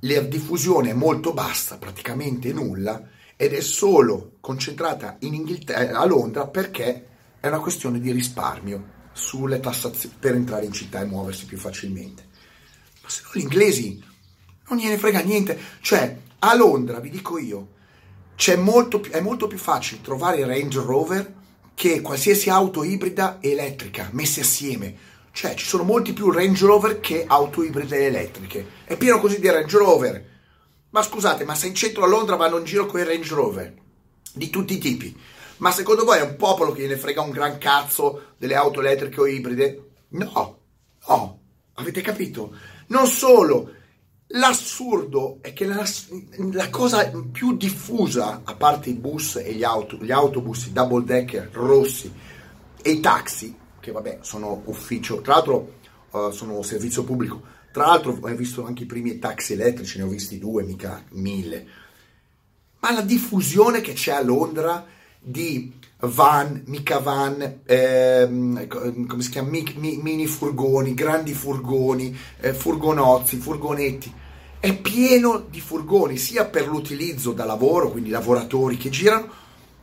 la 0.00 0.20
diffusione 0.20 0.90
è 0.90 0.94
molto 0.94 1.32
bassa, 1.32 1.78
praticamente 1.78 2.52
nulla, 2.52 3.08
ed 3.36 3.52
è 3.52 3.60
solo 3.60 4.32
concentrata 4.40 5.18
a 5.18 6.04
Londra 6.06 6.46
perché 6.46 7.06
è 7.38 7.48
una 7.48 7.60
questione 7.60 8.00
di 8.00 8.10
risparmio 8.10 8.94
sulle 9.12 9.60
tassazioni 9.60 10.14
per 10.18 10.34
entrare 10.34 10.64
in 10.64 10.72
città 10.72 11.00
e 11.00 11.06
muoversi 11.06 11.46
più 11.46 11.58
facilmente. 11.58 12.24
Ma 13.02 13.08
se 13.08 13.22
no 13.24 13.30
gli 13.34 13.42
inglesi 13.42 14.02
non 14.68 14.78
gliene 14.78 14.98
frega 14.98 15.20
niente, 15.20 15.58
cioè 15.80 16.18
a 16.38 16.54
Londra, 16.54 16.98
vi 17.00 17.10
dico 17.10 17.38
io, 17.38 17.74
molto 18.56 19.02
è 19.10 19.20
molto 19.20 19.46
più 19.46 19.58
facile 19.58 20.02
trovare 20.02 20.44
Range 20.44 20.80
Rover 20.80 21.34
che 21.76 22.00
qualsiasi 22.00 22.48
auto 22.48 22.82
ibrida 22.84 23.36
e 23.38 23.50
elettrica 23.50 24.08
messe 24.12 24.40
assieme. 24.40 24.96
Cioè, 25.30 25.54
ci 25.54 25.66
sono 25.66 25.82
molti 25.82 26.14
più 26.14 26.30
Range 26.30 26.64
Rover 26.64 27.00
che 27.00 27.26
auto 27.28 27.62
ibride 27.62 28.06
elettriche. 28.06 28.66
È 28.84 28.96
pieno 28.96 29.20
così 29.20 29.38
di 29.38 29.50
Range 29.50 29.76
Rover. 29.76 30.24
Ma 30.88 31.02
scusate, 31.02 31.44
ma 31.44 31.54
se 31.54 31.66
in 31.66 31.74
centro 31.74 32.04
a 32.04 32.06
Londra 32.06 32.36
vanno 32.36 32.56
in 32.56 32.64
giro 32.64 32.86
con 32.86 33.00
i 33.00 33.04
Range 33.04 33.34
Rover 33.34 33.74
di 34.32 34.48
tutti 34.48 34.72
i 34.72 34.78
tipi, 34.78 35.14
ma 35.58 35.70
secondo 35.70 36.04
voi 36.04 36.16
è 36.16 36.22
un 36.22 36.36
popolo 36.36 36.72
che 36.72 36.86
ne 36.86 36.96
frega 36.96 37.20
un 37.20 37.30
gran 37.30 37.58
cazzo 37.58 38.32
delle 38.38 38.54
auto 38.54 38.80
elettriche 38.80 39.20
o 39.20 39.26
ibride? 39.26 39.90
No, 40.08 40.58
no, 41.06 41.40
avete 41.74 42.00
capito? 42.00 42.54
Non 42.86 43.06
solo, 43.06 43.70
L'assurdo 44.30 45.38
è 45.40 45.52
che 45.52 45.66
la, 45.66 45.84
la, 46.52 46.68
cosa 46.68 47.08
più 47.30 47.56
diffusa, 47.56 48.40
a 48.42 48.54
parte 48.54 48.90
i 48.90 48.94
bus 48.94 49.36
e 49.36 49.54
gli, 49.54 49.62
auto, 49.62 49.96
gli 49.98 50.10
autobus, 50.10 50.66
i 50.66 50.72
double 50.72 51.04
decker 51.04 51.48
rossi 51.52 52.12
e 52.82 52.90
i 52.90 53.00
taxi, 53.00 53.56
che 53.78 53.92
vabbè 53.92 54.18
sono 54.22 54.62
ufficio, 54.64 55.20
tra 55.20 55.34
l'altro 55.34 55.74
uh, 56.10 56.30
sono 56.30 56.60
servizio 56.62 57.04
pubblico, 57.04 57.40
tra 57.70 57.86
l'altro 57.86 58.18
ho 58.20 58.34
visto 58.34 58.66
anche 58.66 58.82
i 58.82 58.86
primi 58.86 59.20
taxi 59.20 59.52
elettrici, 59.52 59.98
ne 59.98 60.04
ho 60.04 60.08
visti 60.08 60.40
due, 60.40 60.64
mica 60.64 61.04
mille, 61.10 61.66
ma 62.80 62.90
la 62.90 63.02
diffusione 63.02 63.80
che 63.80 63.92
c'è 63.92 64.10
a 64.10 64.22
Londra 64.22 64.84
di 65.28 65.72
van, 65.98 66.62
mica 66.66 67.00
van, 67.00 67.60
ehm, 67.64 68.66
come 69.08 69.22
si 69.22 69.30
chiama, 69.30 69.50
mi, 69.50 69.98
mini 70.00 70.26
furgoni, 70.26 70.94
grandi 70.94 71.32
furgoni, 71.32 72.16
eh, 72.40 72.54
furgonozzi, 72.54 73.36
furgonetti. 73.36 74.12
È 74.60 74.72
pieno 74.76 75.44
di 75.50 75.60
furgoni, 75.60 76.16
sia 76.16 76.44
per 76.44 76.68
l'utilizzo 76.68 77.32
da 77.32 77.44
lavoro, 77.44 77.90
quindi 77.90 78.10
lavoratori 78.10 78.76
che 78.76 78.88
girano, 78.88 79.28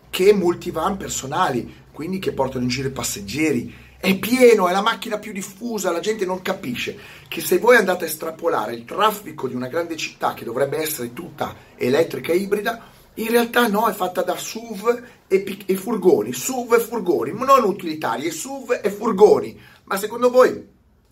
che 0.09 0.33
multivan 0.33 0.95
personali, 0.95 1.81
quindi 1.91 2.19
che 2.19 2.31
portano 2.31 2.63
in 2.63 2.69
giro 2.69 2.87
i 2.87 2.91
passeggeri. 2.91 3.81
È 3.97 4.17
pieno, 4.17 4.69
è 4.69 4.71
la 4.71 4.81
macchina 4.81 5.17
più 5.17 5.33
diffusa, 5.33 5.91
la 5.91 5.99
gente 5.99 6.25
non 6.25 6.41
capisce 6.41 6.97
che 7.27 7.41
se 7.41 7.57
voi 7.57 7.75
andate 7.75 8.05
a 8.05 8.07
estrapolare 8.07 8.73
il 8.73 8.85
traffico 8.85 9.47
di 9.47 9.55
una 9.55 9.67
grande 9.67 9.97
città 9.97 10.33
che 10.33 10.45
dovrebbe 10.45 10.77
essere 10.77 11.13
tutta 11.13 11.55
elettrica 11.75 12.31
e 12.31 12.37
ibrida, 12.37 12.91
in 13.15 13.29
realtà 13.29 13.67
no, 13.67 13.87
è 13.87 13.93
fatta 13.93 14.23
da 14.23 14.35
SUV 14.35 15.01
e, 15.33 15.57
e 15.65 15.75
furgoni, 15.75 16.31
SUV 16.31 16.73
e 16.73 16.79
furgoni, 16.79 17.31
non 17.31 17.63
utilitari, 17.63 18.27
è 18.27 18.31
SUV 18.31 18.79
e 18.83 18.91
furgoni. 18.91 19.59
Ma 19.85 19.97
secondo 19.97 20.29
voi 20.29 20.69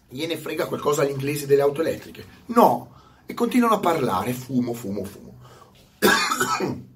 gliene 0.08 0.38
frega 0.38 0.68
qualcosa 0.68 1.02
agli 1.02 1.10
inglesi 1.10 1.48
delle 1.48 1.62
auto 1.62 1.82
elettriche? 1.82 2.26
No, 2.48 2.94
e 3.26 3.34
continuano 3.34 3.76
a 3.76 3.80
parlare, 3.80 4.34
fumo, 4.34 4.74
fumo, 4.74 5.04
fumo. 5.04 5.40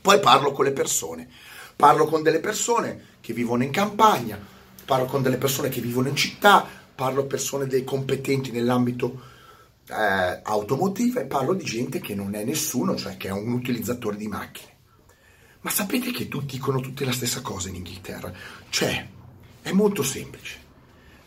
Poi 0.00 0.20
parlo 0.20 0.52
con 0.52 0.64
le 0.64 0.72
persone, 0.72 1.28
parlo 1.74 2.06
con 2.06 2.22
delle 2.22 2.40
persone 2.40 3.16
che 3.20 3.32
vivono 3.32 3.64
in 3.64 3.70
campagna, 3.70 4.38
parlo 4.84 5.06
con 5.06 5.20
delle 5.20 5.36
persone 5.36 5.68
che 5.68 5.80
vivono 5.80 6.08
in 6.08 6.16
città, 6.16 6.64
parlo 6.94 7.20
con 7.20 7.28
persone 7.28 7.66
dei 7.66 7.82
competenti 7.82 8.52
nell'ambito 8.52 9.20
eh, 9.88 10.40
automotive, 10.44 11.24
parlo 11.24 11.54
di 11.54 11.64
gente 11.64 11.98
che 11.98 12.14
non 12.14 12.34
è 12.36 12.44
nessuno, 12.44 12.94
cioè 12.94 13.16
che 13.16 13.28
è 13.28 13.32
un 13.32 13.52
utilizzatore 13.52 14.16
di 14.16 14.28
macchine. 14.28 14.76
Ma 15.60 15.70
sapete 15.70 16.10
che 16.12 16.28
tutti 16.28 16.56
dicono 16.56 16.80
tutte 16.80 17.04
la 17.04 17.12
stessa 17.12 17.40
cosa 17.40 17.68
in 17.68 17.76
Inghilterra? 17.76 18.32
Cioè, 18.68 19.08
è 19.62 19.72
molto 19.72 20.02
semplice. 20.02 20.66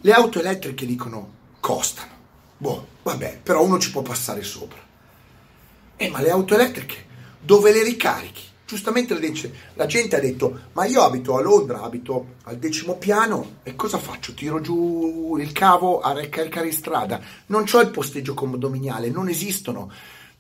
Le 0.02 0.14
auto 0.14 0.40
elettriche 0.40 0.86
dicono 0.86 1.34
costano. 1.60 2.20
Boh, 2.58 2.88
vabbè, 3.04 3.40
però 3.44 3.64
uno 3.64 3.80
ci 3.80 3.92
può 3.92 4.02
passare 4.02 4.44
sopra. 4.44 4.80
Eh, 5.96 6.10
ma 6.10 6.22
le 6.22 6.32
auto 6.32 6.56
elettriche, 6.56 7.06
dove 7.40 7.72
le 7.72 7.84
ricarichi? 7.84 8.50
giustamente 8.72 9.20
la 9.74 9.86
gente 9.86 10.16
ha 10.16 10.20
detto 10.22 10.60
ma 10.72 10.86
io 10.86 11.02
abito 11.02 11.36
a 11.36 11.42
Londra, 11.42 11.82
abito 11.82 12.36
al 12.44 12.56
decimo 12.56 12.96
piano 12.96 13.58
e 13.64 13.76
cosa 13.76 13.98
faccio? 13.98 14.34
Tiro 14.34 14.62
giù 14.62 15.36
il 15.38 15.52
cavo 15.52 16.00
a 16.00 16.18
ricaricare 16.18 16.68
in 16.68 16.74
strada, 16.74 17.20
non 17.48 17.66
ho 17.70 17.80
il 17.82 17.90
posteggio 17.90 18.34
condominiale, 18.34 19.10
non 19.10 19.28
esistono. 19.28 19.92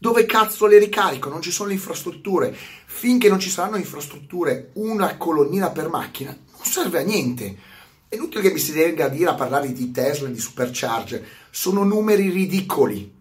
Dove 0.02 0.26
cazzo 0.26 0.66
le 0.66 0.80
ricarico? 0.80 1.30
Non 1.30 1.44
ci 1.44 1.52
sono 1.52 1.68
le 1.68 1.76
infrastrutture. 1.76 2.58
Finché 2.88 3.30
non 3.30 3.40
ci 3.40 3.52
saranno 3.52 3.78
infrastrutture, 3.78 4.72
una 4.74 5.16
colonnina 5.16 5.70
per 5.70 5.90
macchina, 5.90 6.32
non 6.32 6.66
serve 6.66 6.98
a 6.98 7.04
niente. 7.04 7.56
È 8.08 8.16
inutile 8.16 8.42
che 8.42 8.52
mi 8.52 8.58
si 8.58 8.72
venga 8.72 9.06
a 9.06 9.10
dire 9.10 9.30
a 9.30 9.36
parlare 9.36 9.72
di 9.72 9.92
Tesla 9.92 10.28
e 10.28 10.32
di 10.32 10.40
supercharger. 10.40 11.24
Sono 11.52 11.84
numeri 11.84 12.30
ridicoli 12.30 13.20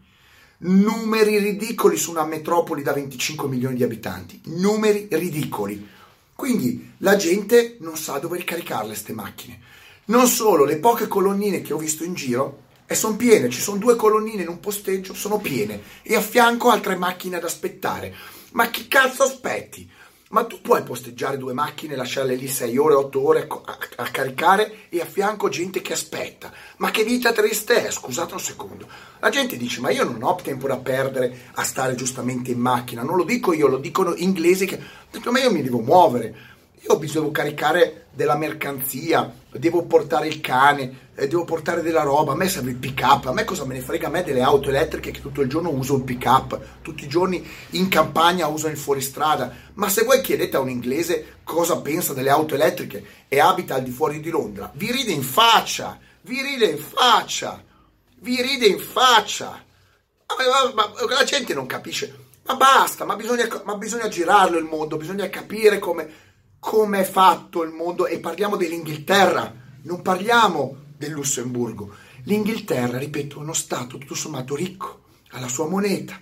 numeri 0.62 1.38
ridicoli 1.38 1.98
su 1.98 2.10
una 2.10 2.24
metropoli 2.24 2.82
da 2.82 2.94
25 2.94 3.46
milioni 3.46 3.74
di 3.76 3.82
abitanti, 3.82 4.40
numeri 4.44 5.06
ridicoli. 5.10 5.86
Quindi 6.34 6.92
la 6.98 7.16
gente 7.16 7.76
non 7.80 7.98
sa 7.98 8.18
dove 8.18 8.38
ricaricarle 8.38 8.88
queste 8.88 9.12
macchine. 9.12 9.60
Non 10.06 10.26
solo, 10.26 10.64
le 10.64 10.78
poche 10.78 11.08
colonnine 11.08 11.60
che 11.60 11.74
ho 11.74 11.78
visto 11.78 12.04
in 12.04 12.14
giro 12.14 12.68
e 12.90 12.96
sono 12.96 13.14
piene, 13.14 13.50
ci 13.50 13.60
sono 13.60 13.78
due 13.78 13.94
colonnine 13.94 14.42
in 14.42 14.48
un 14.48 14.58
posteggio, 14.58 15.14
sono 15.14 15.38
piene 15.38 15.80
e 16.02 16.16
a 16.16 16.20
fianco 16.20 16.70
altre 16.70 16.96
macchine 16.96 17.36
ad 17.36 17.44
aspettare. 17.44 18.12
Ma 18.50 18.68
chi 18.68 18.88
cazzo 18.88 19.22
aspetti? 19.22 19.88
Ma 20.30 20.42
tu 20.42 20.60
puoi 20.60 20.82
posteggiare 20.82 21.36
due 21.36 21.52
macchine, 21.52 21.94
lasciarle 21.94 22.34
lì 22.34 22.48
6 22.48 22.76
ore, 22.76 22.94
8 22.94 23.24
ore 23.24 23.46
a, 23.46 23.78
a, 23.94 24.10
caricare 24.10 24.88
e 24.88 25.00
a 25.00 25.04
fianco 25.04 25.48
gente 25.48 25.80
che 25.82 25.92
aspetta. 25.92 26.52
Ma 26.78 26.90
che 26.90 27.04
vita 27.04 27.30
triste 27.30 27.86
è, 27.86 27.92
scusate 27.92 28.32
un 28.32 28.40
secondo. 28.40 28.88
La 29.20 29.28
gente 29.28 29.56
dice, 29.56 29.80
ma 29.80 29.90
io 29.90 30.02
non 30.02 30.20
ho 30.24 30.34
tempo 30.42 30.66
da 30.66 30.78
perdere 30.78 31.50
a 31.54 31.62
stare 31.62 31.94
giustamente 31.94 32.50
in 32.50 32.58
macchina. 32.58 33.04
Non 33.04 33.14
lo 33.14 33.22
dico 33.22 33.52
io, 33.52 33.68
lo 33.68 33.78
dicono 33.78 34.14
inglesi 34.16 34.66
che... 34.66 34.80
Ma 35.30 35.38
io 35.38 35.52
mi 35.52 35.62
devo 35.62 35.78
muovere. 35.78 36.34
Io 36.82 36.94
devo 36.96 37.30
caricare 37.30 38.06
della 38.10 38.36
mercanzia, 38.36 39.30
devo 39.50 39.84
portare 39.84 40.28
il 40.28 40.40
cane, 40.40 41.08
eh, 41.14 41.28
devo 41.28 41.44
portare 41.44 41.82
della 41.82 42.02
roba, 42.02 42.32
a 42.32 42.34
me 42.34 42.48
serve 42.48 42.70
il 42.70 42.76
pick 42.76 43.02
up, 43.02 43.26
a 43.26 43.34
me 43.34 43.44
cosa 43.44 43.66
me 43.66 43.74
ne 43.74 43.80
frega 43.82 44.06
a 44.06 44.10
me 44.10 44.22
delle 44.22 44.40
auto 44.40 44.70
elettriche 44.70 45.10
che 45.10 45.20
tutto 45.20 45.42
il 45.42 45.48
giorno 45.48 45.68
uso 45.70 45.96
il 45.96 46.04
pick 46.04 46.24
up, 46.24 46.58
tutti 46.80 47.04
i 47.04 47.08
giorni 47.08 47.46
in 47.70 47.88
campagna 47.88 48.46
uso 48.46 48.68
il 48.68 48.78
fuoristrada, 48.78 49.52
ma 49.74 49.90
se 49.90 50.04
voi 50.04 50.22
chiedete 50.22 50.56
a 50.56 50.60
un 50.60 50.70
inglese 50.70 51.36
cosa 51.44 51.80
pensa 51.82 52.14
delle 52.14 52.30
auto 52.30 52.54
elettriche 52.54 53.04
e 53.28 53.38
abita 53.40 53.74
al 53.74 53.82
di 53.82 53.90
fuori 53.90 54.18
di 54.20 54.30
Londra, 54.30 54.70
vi 54.74 54.90
ride 54.90 55.12
in 55.12 55.22
faccia, 55.22 55.98
vi 56.22 56.40
ride 56.40 56.64
in 56.64 56.78
faccia, 56.78 57.62
vi 58.20 58.40
ride 58.40 58.66
in 58.66 58.78
faccia, 58.78 59.62
ma, 60.26 60.72
ma, 60.74 60.92
ma 60.94 61.14
la 61.14 61.24
gente 61.24 61.52
non 61.52 61.66
capisce, 61.66 62.28
ma 62.46 62.54
basta, 62.56 63.04
ma 63.04 63.16
bisogna, 63.16 63.46
ma 63.64 63.74
bisogna 63.76 64.08
girarlo 64.08 64.56
il 64.56 64.64
mondo, 64.64 64.96
bisogna 64.96 65.28
capire 65.28 65.78
come 65.78 66.28
come 66.60 67.00
è 67.00 67.04
fatto 67.04 67.64
il 67.64 67.72
mondo 67.72 68.06
e 68.06 68.20
parliamo 68.20 68.56
dell'Inghilterra, 68.56 69.52
non 69.82 70.02
parliamo 70.02 70.76
del 70.96 71.10
Lussemburgo. 71.10 71.90
L'Inghilterra, 72.24 72.98
ripeto, 72.98 73.38
è 73.38 73.40
uno 73.40 73.54
Stato 73.54 73.96
tutto 73.96 74.14
sommato 74.14 74.54
ricco, 74.54 75.00
ha 75.30 75.40
la 75.40 75.48
sua 75.48 75.66
moneta, 75.66 76.20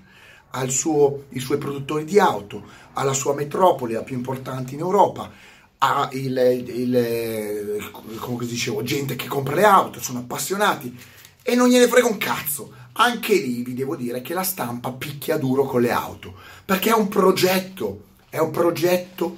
ha 0.50 0.68
suo, 0.68 1.24
i 1.30 1.40
suoi 1.40 1.58
produttori 1.58 2.04
di 2.04 2.20
auto, 2.20 2.64
ha 2.92 3.02
la 3.02 3.12
sua 3.12 3.34
metropoli, 3.34 3.94
la 3.94 4.02
più 4.02 4.16
importante 4.16 4.74
in 4.74 4.80
Europa, 4.80 5.30
ha 5.78 6.08
il, 6.12 6.36
il, 6.66 7.90
come 8.20 8.46
dicevo, 8.46 8.82
gente 8.82 9.16
che 9.16 9.26
compra 9.26 9.56
le 9.56 9.64
auto, 9.64 10.00
sono 10.00 10.20
appassionati 10.20 10.96
e 11.42 11.54
non 11.56 11.68
gliene 11.68 11.88
frega 11.88 12.06
un 12.06 12.16
cazzo. 12.16 12.72
Anche 12.92 13.34
lì 13.34 13.62
vi 13.62 13.74
devo 13.74 13.96
dire 13.96 14.22
che 14.22 14.34
la 14.34 14.42
stampa 14.42 14.92
picchia 14.92 15.36
duro 15.36 15.64
con 15.64 15.80
le 15.80 15.90
auto, 15.90 16.34
perché 16.64 16.90
è 16.90 16.94
un 16.94 17.08
progetto, 17.08 18.04
è 18.28 18.38
un 18.38 18.50
progetto 18.50 19.36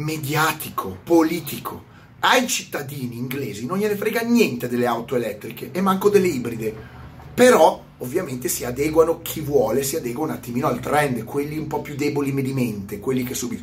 mediatico, 0.00 0.98
politico. 1.04 1.88
Ai 2.20 2.46
cittadini 2.46 3.16
inglesi 3.16 3.66
non 3.66 3.78
gliene 3.78 3.96
frega 3.96 4.20
niente 4.22 4.68
delle 4.68 4.86
auto 4.86 5.16
elettriche 5.16 5.70
e 5.72 5.80
manco 5.80 6.10
delle 6.10 6.28
ibride. 6.28 6.74
Però 7.32 7.82
ovviamente 7.98 8.48
si 8.48 8.64
adeguano 8.64 9.20
chi 9.22 9.40
vuole, 9.40 9.82
si 9.82 9.96
adegua 9.96 10.24
un 10.24 10.32
attimino 10.32 10.66
al 10.66 10.80
trend, 10.80 11.24
quelli 11.24 11.56
un 11.56 11.66
po' 11.66 11.80
più 11.80 11.94
deboli 11.94 12.32
mediamente, 12.32 12.98
quelli 12.98 13.24
che 13.24 13.34
subito. 13.34 13.62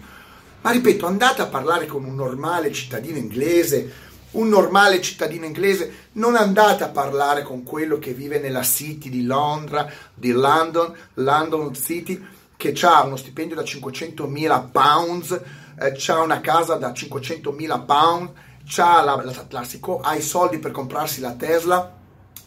Ma 0.62 0.72
ripeto, 0.72 1.06
andate 1.06 1.41
a 1.41 1.48
parlare 1.48 1.86
con 1.86 2.03
un 2.03 2.15
normale 2.15 2.72
cittadino 2.72 3.17
inglese 3.17 4.06
un 4.29 4.50
normale 4.50 5.01
cittadino 5.01 5.46
inglese, 5.46 6.10
non 6.13 6.36
andate 6.36 6.84
a 6.84 6.89
parlare 6.89 7.44
con 7.44 7.63
quello 7.63 7.98
che 7.98 8.13
vive 8.13 8.39
nella 8.39 8.62
City 8.62 9.10
di 9.10 9.24
Londra, 9.24 9.89
di 10.13 10.32
London, 10.32 10.94
London 11.15 11.74
City, 11.74 12.24
che 12.58 12.74
ha 12.82 13.03
uno 13.03 13.15
stipendio 13.15 13.56
da 13.56 13.62
500.000 13.62 14.72
pounds, 14.72 15.39
eh, 15.79 15.96
ha 16.07 16.22
una 16.22 16.41
casa 16.41 16.75
da 16.75 16.91
500.000 16.91 17.86
pounds, 17.86 18.79
ha, 18.79 19.01
la, 19.03 19.22
la, 19.24 19.48
classico, 19.48 20.00
ha 20.00 20.15
i 20.15 20.22
soldi 20.22 20.60
per 20.60 20.72
comprarsi 20.72 21.22
la 21.22 21.34
Tesla, 21.34 21.96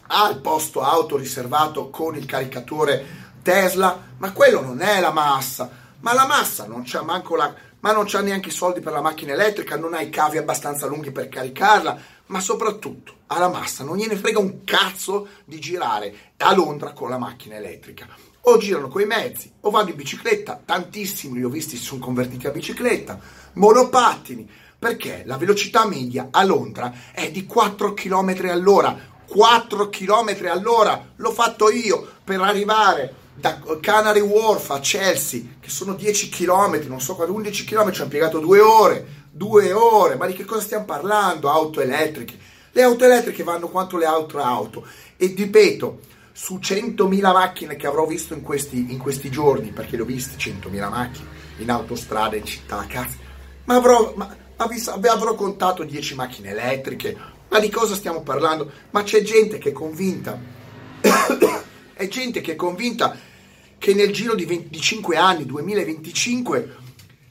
ha 0.07 0.29
il 0.29 0.39
posto 0.39 0.81
auto 0.81 1.17
riservato 1.17 1.89
con 1.89 2.15
il 2.15 2.25
caricatore 2.25 3.19
Tesla, 3.41 3.99
ma 4.17 4.31
quello 4.31 4.61
non 4.61 4.81
è 4.81 4.99
la 4.99 5.11
massa, 5.11 5.69
ma 6.01 6.13
la 6.13 6.25
massa 6.25 6.67
non 6.67 6.83
c'ha 6.85 7.01
manco 7.01 7.35
la 7.35 7.53
ma 7.81 7.91
non 7.93 8.05
c'ha 8.05 8.21
neanche 8.21 8.49
i 8.49 8.51
soldi 8.51 8.79
per 8.79 8.93
la 8.93 9.01
macchina 9.01 9.33
elettrica, 9.33 9.75
non 9.75 9.93
ha 9.93 10.01
i 10.01 10.09
cavi 10.09 10.37
abbastanza 10.37 10.85
lunghi 10.85 11.11
per 11.11 11.29
caricarla, 11.29 11.99
ma 12.27 12.39
soprattutto 12.39 13.13
alla 13.27 13.49
massa 13.49 13.83
non 13.83 13.97
gliene 13.97 14.15
frega 14.15 14.39
un 14.39 14.63
cazzo 14.63 15.27
di 15.45 15.59
girare 15.59 16.13
a 16.37 16.53
Londra 16.53 16.93
con 16.93 17.09
la 17.09 17.17
macchina 17.17 17.55
elettrica. 17.55 18.07
O 18.43 18.57
girano 18.57 18.87
coi 18.87 19.05
mezzi, 19.05 19.51
o 19.61 19.69
vanno 19.69 19.89
in 19.89 19.95
bicicletta, 19.95 20.59
tantissimi 20.65 21.37
li 21.37 21.43
ho 21.43 21.49
visti 21.49 21.77
si 21.77 21.83
sono 21.83 22.01
convertiti 22.01 22.47
a 22.47 22.51
bicicletta, 22.51 23.19
monopattini, 23.53 24.49
perché 24.79 25.21
la 25.25 25.37
velocità 25.37 25.85
media 25.85 26.29
a 26.31 26.43
Londra 26.43 26.91
è 27.11 27.29
di 27.29 27.45
4 27.45 27.93
km 27.93 28.49
all'ora. 28.49 29.09
4 29.27 29.89
km 29.89 30.47
all'ora 30.49 31.11
l'ho 31.15 31.31
fatto 31.31 31.69
io 31.71 32.05
per 32.23 32.41
arrivare 32.41 33.13
da 33.35 33.61
Canary 33.79 34.19
Wharf 34.19 34.71
a 34.71 34.79
Chelsea, 34.79 35.41
che 35.59 35.69
sono 35.69 35.93
10 35.93 36.29
km, 36.29 36.83
non 36.87 36.99
so 36.99 37.15
quanto, 37.15 37.33
11 37.33 37.63
km, 37.63 37.91
ci 37.91 38.01
ha 38.01 38.05
impiegato 38.05 38.39
due 38.39 38.59
ore, 38.59 39.05
due 39.31 39.71
ore, 39.71 40.15
ma 40.15 40.25
di 40.25 40.33
che 40.33 40.45
cosa 40.45 40.61
stiamo 40.61 40.85
parlando? 40.85 41.49
Auto 41.49 41.79
elettriche. 41.79 42.37
Le 42.71 42.81
auto 42.81 43.05
elettriche 43.05 43.43
vanno 43.43 43.69
quanto 43.69 43.97
le 43.97 44.05
altre 44.05 44.41
auto. 44.41 44.85
E 45.15 45.33
ripeto, 45.35 45.99
su 46.33 46.59
100.000 46.61 47.33
macchine 47.33 47.75
che 47.75 47.87
avrò 47.87 48.05
visto 48.05 48.33
in 48.33 48.41
questi, 48.41 48.91
in 48.91 48.97
questi 48.97 49.29
giorni, 49.29 49.71
perché 49.71 49.95
le 49.95 50.03
ho 50.03 50.05
viste 50.05 50.37
100.000 50.37 50.89
macchine 50.89 51.27
in 51.57 51.69
autostrada, 51.69 52.35
in 52.35 52.45
città, 52.45 52.85
cazzo, 52.87 53.17
ma 53.65 53.75
avrò, 53.75 54.13
ma, 54.15 54.35
ma 54.57 55.11
avrò 55.11 55.35
contato 55.35 55.83
10 55.83 56.15
macchine 56.15 56.49
elettriche, 56.49 57.15
ma 57.49 57.59
di 57.59 57.69
cosa 57.69 57.95
stiamo 57.95 58.21
parlando? 58.21 58.71
Ma 58.91 59.03
c'è 59.03 59.21
gente 59.21 59.57
che 59.57 59.69
è 59.69 59.73
convinta, 59.73 60.39
è 61.93 62.07
gente 62.07 62.41
che 62.41 62.53
è 62.53 62.55
convinta 62.55 63.17
che 63.77 63.93
nel 63.93 64.11
giro 64.11 64.35
di 64.35 64.45
25 64.45 65.17
anni, 65.17 65.45
2025, 65.45 66.75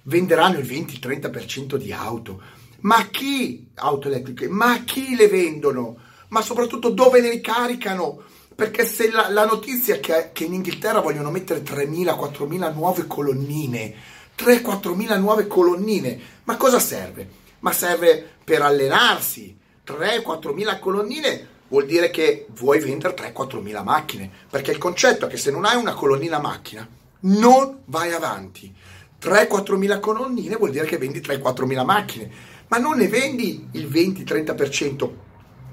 venderanno 0.03 0.59
il 0.59 0.67
20-30% 0.67 1.77
di 1.77 1.93
auto. 1.93 2.43
Ma 2.81 3.07
chi, 3.07 3.69
auto 3.75 4.09
elettriche, 4.09 4.49
ma 4.49 4.83
chi 4.85 5.15
le 5.15 5.29
vendono? 5.29 5.97
Ma 6.29 6.43
soprattutto 6.43 6.91
dove 6.91 7.21
le 7.21 7.31
ricaricano? 7.31 8.23
Perché 8.61 8.87
se 8.87 9.11
la, 9.11 9.31
la 9.31 9.47
notizia 9.47 9.95
è 9.95 10.01
che, 10.01 10.33
che, 10.35 10.45
in 10.45 10.53
Inghilterra 10.53 11.01
vogliono 11.01 11.31
mettere 11.31 11.63
3.000-4.000 11.63 12.75
nuove 12.75 13.07
colonnine, 13.07 13.95
3-4.000 14.37 15.19
nuove 15.19 15.47
colonnine, 15.47 16.21
ma 16.45 16.59
cosa 16.59 16.79
serve? 16.79 17.27
Ma 17.61 17.73
serve 17.73 18.23
per 18.45 18.61
allenarsi, 18.61 19.57
3-4.000 19.87 20.79
colonnine 20.79 21.49
vuol 21.69 21.87
dire 21.87 22.11
che 22.11 22.49
vuoi 22.51 22.81
vendere 22.81 23.15
3-4 23.15 23.63
mila 23.63 23.83
macchine, 23.83 24.31
perché 24.51 24.73
il 24.73 24.79
concetto 24.79 25.25
è 25.25 25.31
che 25.31 25.39
se 25.39 25.51
non 25.51 25.65
hai 25.65 25.77
una 25.77 25.95
colonnina 25.95 26.39
macchina 26.39 26.87
non 27.21 27.79
vai 27.87 28.13
avanti. 28.13 28.71
3-4 29.23 29.77
mila 29.77 30.01
colonnine 30.01 30.57
vuol 30.57 30.71
dire 30.71 30.85
che 30.85 30.99
vendi 30.99 31.21
3-4 31.21 31.65
mila 31.65 31.85
macchine, 31.85 32.31
ma 32.69 32.77
non 32.77 32.99
ne 32.99 33.09
vendi 33.09 33.69
il 33.73 33.89
20-30%, 33.89 35.11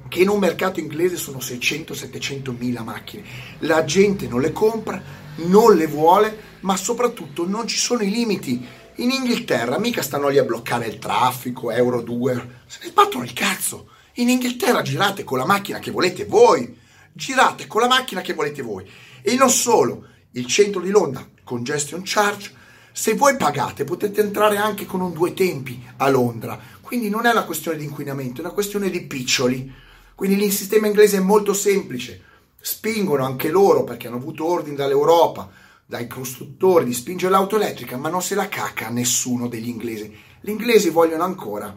che 0.08 0.20
in 0.20 0.30
un 0.30 0.40
mercato 0.40 0.80
inglese 0.80 1.18
sono 1.18 1.38
600-700 1.38 2.56
mila 2.58 2.82
macchine. 2.82 3.24
La 3.60 3.84
gente 3.84 4.28
non 4.28 4.42
le 4.42 4.52
compra, 4.52 5.02
non 5.46 5.76
le 5.76 5.88
vuole, 5.88 6.56
ma 6.62 6.76
soprattutto 6.76 7.48
non 7.48 7.68
ci 7.68 7.78
sono 7.78 8.02
i 8.04 8.10
limiti. 8.10 8.66
In 8.96 9.12
Inghilterra 9.12 9.78
mica 9.78 10.02
stanno 10.02 10.28
lì 10.28 10.38
a 10.38 10.44
bloccare 10.44 10.88
il 10.88 10.98
traffico, 10.98 11.72
Euro 11.72 12.02
2, 12.02 12.62
se 12.66 12.80
ne 12.82 12.90
sbattono 12.90 13.24
il 13.24 13.34
cazzo 13.34 13.90
in 14.20 14.30
Inghilterra 14.30 14.82
girate 14.82 15.24
con 15.24 15.38
la 15.38 15.46
macchina 15.46 15.78
che 15.78 15.92
volete 15.92 16.26
voi, 16.26 16.76
girate 17.14 17.68
con 17.68 17.82
la 17.82 17.88
macchina 17.88 18.22
che 18.22 18.34
volete 18.34 18.64
voi. 18.64 18.84
E 19.22 19.36
non 19.36 19.52
solo, 19.52 20.06
il 20.32 20.48
centro 20.48 20.82
di 20.82 20.90
Londra, 20.90 21.28
congestion 21.44 22.02
charge, 22.04 22.52
se 22.92 23.14
voi 23.14 23.38
pagate 23.38 23.84
potete 23.84 24.22
entrare 24.22 24.58
anche 24.58 24.88
con 24.88 25.02
un 25.02 25.14
due 25.14 25.36
tempi 25.36 25.84
a 25.98 26.10
Londra, 26.10 26.60
quindi 26.82 27.10
non 27.10 27.28
è 27.28 27.32
una 27.32 27.44
questione 27.44 27.78
di 27.78 27.84
inquinamento, 27.84 28.42
è 28.42 28.46
una 28.46 28.54
questione 28.54 28.90
di 28.90 29.02
piccioli. 29.02 29.72
Quindi 30.18 30.44
il 30.44 30.52
sistema 30.52 30.88
inglese 30.88 31.18
è 31.18 31.20
molto 31.20 31.54
semplice, 31.54 32.24
spingono 32.60 33.24
anche 33.24 33.52
loro 33.52 33.84
perché 33.84 34.08
hanno 34.08 34.16
avuto 34.16 34.48
ordini 34.48 34.76
dall'Europa, 34.76 35.48
dai 35.86 36.08
costruttori 36.08 36.86
di 36.86 36.94
spingere 36.96 37.32
l'auto 37.32 37.56
elettrica, 37.56 37.98
ma 37.98 38.10
non 38.10 38.24
se 38.24 38.34
la 38.34 38.50
caca 38.50 38.90
nessuno 38.90 39.48
degli 39.48 39.68
inglesi. 39.68 40.12
Gli 40.42 40.50
inglesi 40.50 40.90
vogliono 40.90 41.22
ancora 41.22 41.72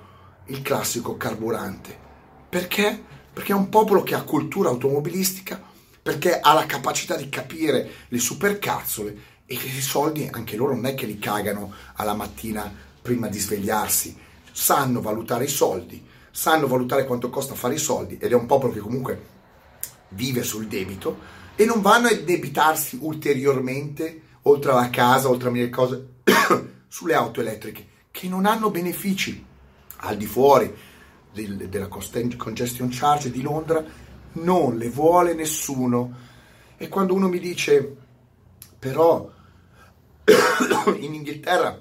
il 0.47 0.63
classico 0.63 1.19
carburante. 1.19 1.95
Perché? 2.49 3.05
Perché 3.31 3.53
è 3.53 3.55
un 3.55 3.69
popolo 3.69 4.03
che 4.03 4.15
ha 4.15 4.23
cultura 4.23 4.71
automobilistica, 4.71 5.63
perché 6.01 6.41
ha 6.41 6.55
la 6.55 6.65
capacità 6.65 7.17
di 7.17 7.29
capire 7.29 7.91
le 8.09 8.19
supercazzole 8.19 9.19
e 9.45 9.55
che 9.55 9.67
i 9.67 9.83
soldi 9.83 10.27
anche 10.33 10.57
loro 10.57 10.75
non 10.75 10.87
è 10.87 10.95
che 10.95 11.05
li 11.05 11.19
cagano 11.19 11.75
alla 11.97 12.15
mattina 12.15 12.75
prima 13.03 13.29
di 13.29 13.39
svegliarsi, 13.39 14.17
sanno 14.51 15.03
valutare 15.03 15.45
i 15.45 15.49
soldi, 15.49 16.09
sanno 16.31 16.67
valutare 16.67 17.07
quanto 17.07 17.31
costa 17.31 17.55
fare 17.55 17.75
i 17.75 17.79
soldi 17.79 18.19
ed 18.19 18.33
è 18.33 18.35
un 18.35 18.47
popolo 18.47 18.73
che 18.73 18.81
comunque 18.81 19.27
vive 20.11 20.43
sul 20.43 20.67
debito 20.67 21.39
e 21.57 21.65
non 21.65 21.81
vanno 21.81 22.09
a 22.09 22.15
debitarsi 22.15 22.99
ulteriormente 23.01 24.23
oltre 24.43 24.73
alla 24.73 24.91
casa, 24.91 25.29
oltre 25.29 25.49
a 25.49 25.53
mille 25.53 25.71
cose 25.71 26.09
sulle 26.89 27.15
auto 27.15 27.41
elettriche 27.41 27.87
che 28.11 28.29
non 28.29 28.47
hanno 28.47 28.71
benefici 28.71 29.45
al 30.03 30.17
di 30.17 30.27
fuori 30.27 30.75
del, 31.33 31.69
della 31.69 31.89
congestion 31.89 32.89
charge 32.91 33.31
di 33.31 33.43
Londra 33.43 33.85
non 34.33 34.77
le 34.77 34.89
vuole 34.89 35.35
nessuno. 35.35 36.29
E 36.77 36.89
quando 36.89 37.15
uno 37.15 37.29
mi 37.29 37.39
dice, 37.39 37.97
però 38.79 39.31
in 40.99 41.15
Inghilterra 41.15 41.79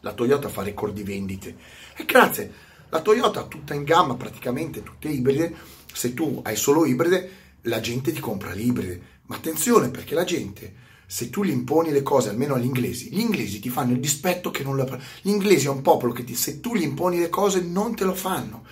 la 0.00 0.12
Toyota 0.12 0.48
fa 0.48 0.62
record 0.62 0.92
di 0.92 1.02
vendite, 1.02 1.56
e 1.96 2.04
grazie, 2.04 2.52
la 2.90 3.00
Toyota 3.00 3.44
tutta 3.44 3.74
in 3.74 3.84
gamma, 3.84 4.14
praticamente 4.14 4.82
tutte 4.82 5.08
ibride, 5.08 5.54
se 5.92 6.14
tu 6.14 6.40
hai 6.44 6.56
solo 6.56 6.86
ibride, 6.86 7.30
la 7.62 7.80
gente 7.80 8.12
ti 8.12 8.20
compra 8.20 8.52
l'ibride. 8.52 9.16
Ma 9.26 9.36
attenzione 9.36 9.90
perché 9.90 10.14
la 10.14 10.24
gente 10.24 10.86
se 11.10 11.30
tu 11.30 11.42
gli 11.42 11.48
imponi 11.48 11.90
le 11.90 12.02
cose, 12.02 12.28
almeno 12.28 12.54
agli 12.54 12.66
inglesi, 12.66 13.08
gli 13.10 13.20
inglesi 13.20 13.60
ti 13.60 13.70
fanno 13.70 13.92
il 13.92 13.98
dispetto 13.98 14.50
che 14.50 14.62
non 14.62 14.76
lo... 14.76 14.86
Gli 15.22 15.30
inglesi 15.30 15.64
è 15.64 15.70
un 15.70 15.80
popolo 15.80 16.12
che 16.12 16.22
ti, 16.22 16.34
se 16.34 16.60
tu 16.60 16.74
gli 16.74 16.82
imponi 16.82 17.18
le 17.18 17.30
cose 17.30 17.62
non 17.62 17.96
te 17.96 18.04
lo 18.04 18.12
fanno. 18.12 18.64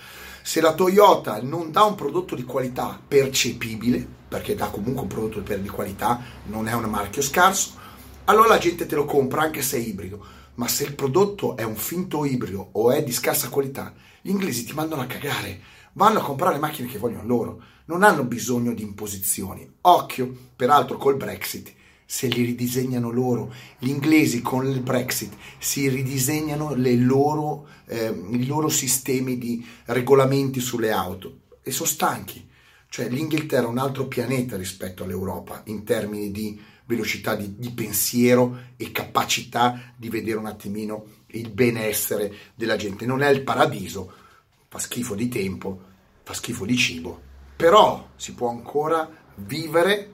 Se 0.43 0.61
la 0.61 0.75
Toyota 0.75 1.41
non 1.41 1.71
dà 1.71 1.81
un 1.81 1.95
prodotto 1.95 2.35
di 2.35 2.43
qualità 2.43 3.01
percepibile, 3.05 4.07
perché 4.27 4.53
dà 4.53 4.67
comunque 4.67 5.01
un 5.01 5.07
prodotto 5.07 5.39
di 5.39 5.67
qualità, 5.67 6.21
non 6.45 6.67
è 6.67 6.73
un 6.73 6.83
marchio 6.83 7.23
scarso, 7.23 7.71
allora 8.25 8.49
la 8.49 8.57
gente 8.59 8.85
te 8.85 8.95
lo 8.95 9.05
compra 9.05 9.41
anche 9.41 9.63
se 9.63 9.77
è 9.77 9.79
ibrido. 9.79 10.23
Ma 10.57 10.67
se 10.67 10.83
il 10.83 10.95
prodotto 10.95 11.55
è 11.55 11.63
un 11.63 11.75
finto 11.75 12.25
ibrido 12.25 12.69
o 12.73 12.91
è 12.91 13.03
di 13.03 13.11
scarsa 13.11 13.49
qualità, 13.49 13.93
gli 14.21 14.29
inglesi 14.29 14.65
ti 14.65 14.73
mandano 14.73 15.01
a 15.01 15.07
cagare. 15.07 15.61
Vanno 15.93 16.19
a 16.19 16.23
comprare 16.23 16.55
le 16.55 16.59
macchine 16.59 16.87
che 16.87 16.97
vogliono 16.97 17.25
loro. 17.25 17.61
Non 17.85 18.03
hanno 18.03 18.23
bisogno 18.23 18.73
di 18.73 18.81
imposizioni. 18.81 19.69
Occhio, 19.81 20.35
peraltro 20.55 20.97
col 20.97 21.15
Brexit 21.15 21.73
se 22.09 22.27
li 22.27 22.43
ridisegnano 22.43 23.11
loro. 23.11 23.53
Gli 23.77 23.89
inglesi 23.89 24.41
con 24.41 24.65
il 24.65 24.79
Brexit 24.79 25.33
si 25.59 25.89
ridisegnano 25.89 26.73
loro, 26.75 27.67
eh, 27.85 28.07
i 28.31 28.45
loro 28.47 28.69
sistemi 28.69 29.37
di 29.37 29.63
regolamenti 29.85 30.59
sulle 30.59 30.91
auto 30.91 31.41
e 31.61 31.71
sono 31.71 31.87
stanchi. 31.87 32.45
Cioè 32.89 33.09
l'Inghilterra 33.09 33.65
è 33.65 33.69
un 33.69 33.77
altro 33.77 34.07
pianeta 34.07 34.55
rispetto 34.55 35.03
all'Europa 35.03 35.61
in 35.65 35.83
termini 35.83 36.31
di 36.31 36.59
velocità 36.87 37.35
di, 37.35 37.55
di 37.57 37.71
pensiero 37.71 38.71
e 38.75 38.91
capacità 38.91 39.93
di 39.95 40.09
vedere 40.09 40.37
un 40.37 40.47
attimino 40.47 41.05
il 41.27 41.49
benessere 41.49 42.33
della 42.55 42.75
gente. 42.75 43.05
Non 43.05 43.21
è 43.21 43.29
il 43.29 43.43
paradiso, 43.43 44.11
fa 44.67 44.79
schifo 44.79 45.13
di 45.13 45.27
tempo, 45.27 45.81
fa 46.23 46.33
schifo 46.33 46.65
di 46.65 46.75
cibo, 46.75 47.21
però 47.55 48.09
si 48.15 48.33
può 48.33 48.49
ancora 48.49 49.09
vivere 49.35 50.13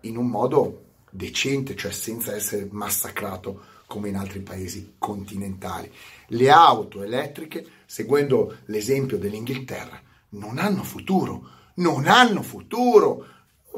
in 0.00 0.16
un 0.16 0.28
modo 0.28 0.84
decente, 1.10 1.74
cioè 1.74 1.90
senza 1.92 2.34
essere 2.34 2.68
massacrato 2.70 3.76
come 3.86 4.10
in 4.10 4.16
altri 4.16 4.40
paesi 4.40 4.94
continentali. 4.98 5.90
Le 6.28 6.50
auto 6.50 7.02
elettriche, 7.02 7.66
seguendo 7.86 8.58
l'esempio 8.66 9.16
dell'Inghilterra, 9.16 10.00
non 10.30 10.58
hanno 10.58 10.82
futuro, 10.82 11.48
non 11.76 12.06
hanno 12.06 12.42
futuro. 12.42 13.26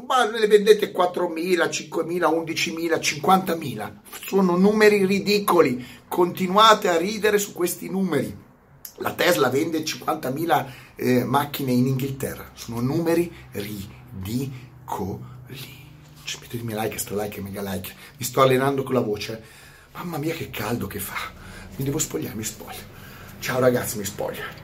Ma 0.07 0.29
le 0.29 0.47
vendete 0.47 0.91
4.000, 0.91 1.69
5.000, 1.69 2.19
11.000, 2.27 2.99
50.000. 2.99 3.91
Sono 4.25 4.57
numeri 4.57 5.05
ridicoli. 5.05 5.85
Continuate 6.07 6.89
a 6.89 6.97
ridere 6.97 7.37
su 7.37 7.53
questi 7.53 7.89
numeri. 7.89 8.35
La 8.97 9.13
Tesla 9.13 9.49
vende 9.49 9.79
50.000 9.79 10.65
eh, 10.95 11.23
macchine 11.23 11.71
in 11.71 11.87
Inghilterra. 11.87 12.51
Sono 12.53 12.81
numeri 12.81 13.31
ridicoli. 13.51 14.59
Mettetemi 16.39 16.73
like, 16.73 16.97
stra 16.97 17.15
like 17.15 17.41
mega 17.41 17.61
like. 17.61 17.93
Mi 18.17 18.25
sto 18.25 18.41
allenando 18.41 18.83
con 18.83 18.93
la 18.93 18.99
voce. 18.99 19.41
Mamma 19.93 20.17
mia 20.17 20.33
che 20.33 20.49
caldo 20.49 20.87
che 20.87 20.99
fa. 20.99 21.31
Mi 21.77 21.85
devo 21.85 21.97
spogliare, 21.97 22.35
mi 22.35 22.43
spoglio. 22.43 22.89
Ciao 23.39 23.59
ragazzi, 23.59 23.97
mi 23.97 24.05
spoglio. 24.05 24.59